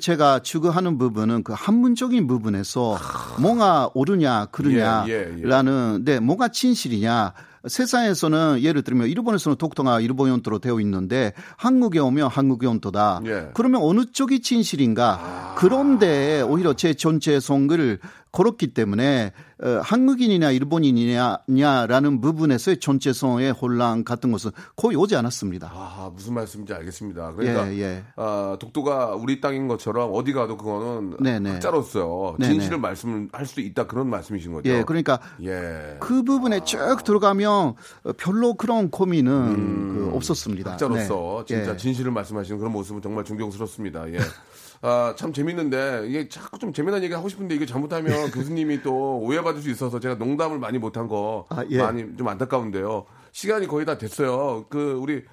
제가 0.00 0.40
추구하는 0.40 0.98
부분은 0.98 1.44
그 1.44 1.52
한문적인 1.56 2.26
부분에서 2.26 2.98
뭐가 3.40 3.90
옳으냐 3.94 4.46
그르냐라는 4.46 6.04
예. 6.06 6.12
네 6.12 6.20
뭐가 6.20 6.48
진실이냐 6.48 7.32
세상에서는 7.66 8.60
예를 8.62 8.82
들면 8.82 9.08
일본에서는 9.08 9.56
독도가 9.56 10.00
일본 10.00 10.28
연도로 10.28 10.58
되어 10.58 10.80
있는데 10.80 11.32
한국에 11.56 11.98
오면 11.98 12.28
한국 12.28 12.62
연도다. 12.62 13.22
예. 13.26 13.48
그러면 13.54 13.80
어느 13.82 14.04
쪽이 14.04 14.40
진실인가? 14.42 15.54
그런데 15.56 16.42
오히려 16.42 16.74
제 16.74 16.94
전체 16.94 17.40
성을 17.40 17.98
걸었기 18.34 18.74
때문에 18.74 19.32
어, 19.62 19.80
한국인이냐 19.82 20.50
일본인이냐라는 20.50 22.20
부분에서의 22.20 22.80
전체성의 22.80 23.52
혼란 23.52 24.02
같은 24.04 24.32
것은 24.32 24.50
거의 24.74 24.96
오지 24.96 25.14
않았습니다. 25.14 25.70
아, 25.72 26.10
무슨 26.12 26.34
말씀인지 26.34 26.74
알겠습니다. 26.74 27.32
그러니까 27.34 27.72
예, 27.72 27.80
예. 27.80 28.04
아, 28.16 28.56
독도가 28.58 29.14
우리 29.14 29.40
땅인 29.40 29.68
것처럼 29.68 30.10
어디 30.12 30.32
가도 30.32 30.56
그거는 30.56 31.16
네네. 31.20 31.50
학자로서 31.52 32.34
네네. 32.40 32.52
진실을 32.52 32.78
말씀을 32.78 33.28
할 33.32 33.44
수 33.46 33.60
있다 33.60 33.86
그런 33.86 34.08
말씀이신 34.08 34.52
거죠. 34.52 34.68
예, 34.68 34.82
그러니까 34.82 35.20
예. 35.42 35.96
그 36.00 36.22
부분에 36.24 36.64
쭉 36.64 37.04
들어가면 37.04 37.74
별로 38.16 38.54
그런 38.54 38.90
고민은 38.90 39.94
그 39.94 40.10
없었습니다. 40.14 40.70
음, 40.70 40.72
학자로서 40.72 41.44
네. 41.46 41.54
진짜 41.54 41.72
예. 41.72 41.76
진실을 41.76 42.10
말씀하시는 42.10 42.58
그런 42.58 42.72
모습은 42.72 43.00
정말 43.02 43.24
존경스럽습니다. 43.24 44.10
예. 44.12 44.18
아, 44.86 45.14
참 45.16 45.32
재밌는데 45.32 46.04
이게 46.08 46.28
자꾸 46.28 46.58
좀 46.58 46.74
재미난 46.74 47.02
얘기 47.02 47.14
하고 47.14 47.30
싶은데 47.30 47.54
이게 47.54 47.64
잘못하면 47.64 48.04
교수님이 48.30 48.82
또 48.82 49.18
오해받을 49.20 49.62
수 49.62 49.70
있어서 49.70 49.98
제가 49.98 50.16
농담을 50.16 50.58
많이 50.58 50.76
못한 50.76 51.08
거 51.08 51.46
아, 51.48 51.64
예. 51.70 51.78
많이 51.78 52.14
좀 52.18 52.28
안타까운데요. 52.28 53.06
시간이 53.32 53.66
거의 53.66 53.86
다 53.86 53.96
됐어요. 53.96 54.66
그 54.68 54.92
우리 55.00 55.24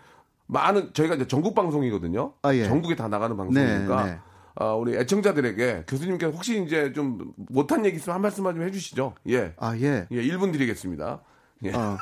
많은 0.48 0.94
저희가 0.94 1.16
이제 1.16 1.28
전국 1.28 1.54
방송이거든요. 1.54 2.32
아, 2.44 2.56
예. 2.56 2.64
전국에 2.64 2.96
다 2.96 3.10
나가는 3.10 3.36
방송이니까 3.36 4.04
네, 4.06 4.12
네. 4.12 4.20
아, 4.56 4.72
우리 4.72 4.96
애청자들에게 4.96 5.84
교수님께서 5.86 6.32
혹시 6.32 6.64
이제 6.64 6.94
좀 6.94 7.34
못한 7.36 7.86
얘기 7.86 7.98
있으면 7.98 8.16
한 8.16 8.22
말씀만 8.22 8.56
좀 8.56 8.64
해주시죠. 8.64 9.16
예. 9.28 9.54
아, 9.58 9.76
예. 9.76 10.08
예, 10.12 10.22
1분 10.22 10.54
드리겠습니다. 10.54 11.20
예. 11.66 11.74
어. 11.74 11.98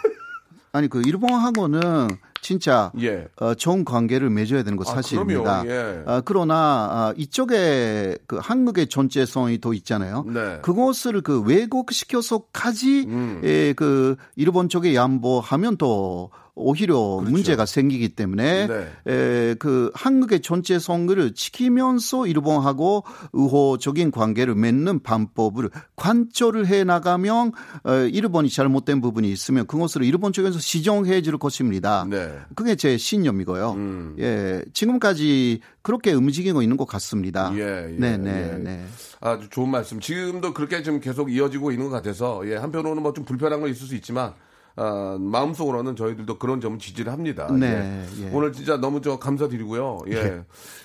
아니 0.72 0.88
그 0.88 1.02
일본하고는 1.04 2.10
진짜 2.41 2.91
예. 3.02 3.28
어, 3.38 3.54
좋은 3.54 3.86
관계를 3.86 4.30
맺어야 4.30 4.63
되는 4.63 4.78
거 4.78 4.89
아, 4.89 4.95
사실입니다. 4.95 5.63
그럼요. 5.63 5.69
예. 5.69 6.04
아, 6.06 6.21
그러나 6.23 6.56
아, 6.56 7.13
이쪽에 7.17 8.17
그 8.28 8.38
한국의 8.41 8.88
전체성이 8.88 9.60
더 9.60 9.73
있잖아요. 9.73 10.25
네. 10.28 10.60
그것을 10.62 11.21
그 11.21 11.41
왜곡시켜서까지 11.41 13.06
음. 13.08 13.41
에, 13.43 13.73
그 13.73 14.15
일본 14.36 14.69
쪽에 14.69 14.95
양보하면 14.95 15.78
또 15.78 16.32
오히려 16.60 17.22
문제가 17.22 17.65
생기기 17.65 18.10
때문에 18.10 18.67
그렇죠. 18.67 18.89
네. 19.06 19.13
에, 19.13 19.54
그 19.60 19.91
한국의 19.93 20.41
전체성을 20.41 21.34
지키면서 21.36 22.26
일본하고 22.28 23.04
우호적인 23.31 24.12
관계를 24.12 24.56
맺는 24.56 25.04
방법을 25.04 25.69
관철을 25.96 26.67
해 26.67 26.84
나가면 26.84 27.52
어, 27.84 27.94
일본이 27.94 28.50
잘못된 28.50 29.02
부분이 29.02 29.31
있으면 29.31 29.67
그것을 29.67 30.04
일본 30.04 30.34
쪽에서 30.34 30.60
시정해 30.60 31.21
줄 31.21 31.38
것입니다. 31.38 32.06
네. 32.10 32.31
그게 32.56 32.75
제 32.75 32.98
신념이고요. 32.98 33.71
음. 33.73 34.15
예, 34.19 34.63
지금까지 34.73 35.60
그렇게 35.81 36.13
움직이고 36.13 36.62
있는 36.62 36.77
것 36.77 36.86
같습니다. 36.86 37.52
예, 37.56 37.60
예, 37.60 37.96
네, 37.98 38.17
네, 38.17 38.52
예. 38.54 38.58
네. 38.58 38.86
아주 39.21 39.50
좋은 39.50 39.69
말씀. 39.69 40.00
지금도 40.00 40.54
그렇게 40.54 40.81
좀 40.84 41.00
계속 41.00 41.31
이어지고 41.31 41.71
있는 41.71 41.90
것 41.90 41.92
같아서 41.92 42.42
예, 42.50 42.56
한편으로는 42.56 43.04
뭐 43.04 43.10
좀 43.19 43.25
불편한 43.25 43.60
건 43.60 43.71
있을 43.71 43.88
수 43.88 43.96
있지만 43.96 44.34
아, 44.82 45.17
마음속으로는 45.19 45.96
저희들도 45.98 46.40
그런 46.40 46.62
점을 46.62 46.80
지지를 46.80 47.12
합니다. 47.12 47.48
네, 47.52 48.06
예. 48.19 48.25
예. 48.25 48.30
오늘 48.32 48.54
진짜 48.54 48.77
너무 48.77 49.02
저 49.02 49.19
감사드리고요. 49.19 50.00
예. 50.08 50.44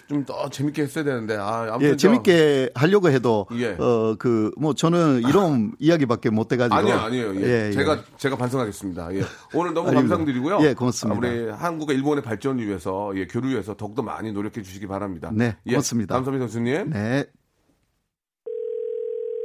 좀 0.08 0.24
더 0.26 0.50
재밌게 0.50 0.82
했어야 0.82 1.04
되는데 1.04 1.36
아, 1.36 1.68
아무튼 1.70 1.82
예, 1.82 1.90
저- 1.92 1.96
재밌게 1.96 2.70
하려고 2.74 3.08
해도 3.08 3.46
예. 3.52 3.76
어그 3.78 4.50
뭐 4.58 4.74
저는 4.74 5.22
이런 5.28 5.72
이야기밖에 5.78 6.28
못 6.30 6.48
돼가지고 6.48 6.74
아니요, 6.74 6.94
아니에요. 6.96 7.34
예. 7.36 7.40
예, 7.40 7.66
예. 7.68 7.72
제가 7.72 8.02
제가 8.18 8.36
반성하겠습니다. 8.36 9.14
예. 9.14 9.22
오늘 9.54 9.72
너무. 9.74 9.92
감사드리고요. 9.94 10.58
예, 10.62 10.74
고맙습니다. 10.74 11.18
우리 11.18 11.48
한국과 11.50 11.92
일본의 11.92 12.22
발전을 12.24 12.66
위해서 12.66 13.12
예, 13.14 13.26
교류 13.26 13.50
위해서 13.50 13.74
더욱더 13.76 14.02
많이 14.02 14.32
노력해 14.32 14.60
주시기 14.62 14.86
바랍니다. 14.88 15.30
네, 15.32 15.56
예, 15.66 15.70
고맙습니다. 15.72 16.14
감사합니다, 16.16 16.46
교수님. 16.46 16.90
네. 16.90 17.24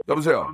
여보세요. 0.09 0.53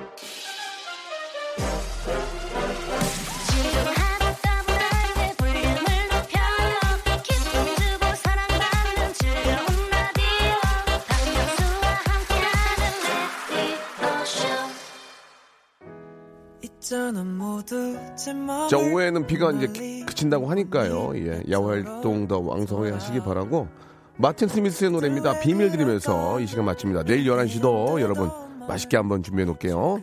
자, 18.69 18.77
오후에는 18.77 19.25
비가 19.27 19.51
이제 19.51 19.67
기- 19.67 20.05
그친다고 20.05 20.47
하니까요. 20.49 21.11
예, 21.15 21.41
야외 21.49 21.81
활동 21.83 22.27
더 22.27 22.39
왕성하게 22.39 22.91
하시기 22.91 23.19
바라고. 23.21 23.67
마틴 24.17 24.47
스미스의 24.47 24.91
노래입니다. 24.91 25.39
비밀 25.39 25.71
드리면서 25.71 26.39
이 26.39 26.47
시간 26.47 26.65
마칩니다. 26.65 27.03
내일 27.03 27.25
11시도 27.25 27.99
여러분 28.01 28.29
맛있게 28.67 28.97
한번 28.97 29.23
준비해 29.23 29.45
놓을게요. 29.45 29.99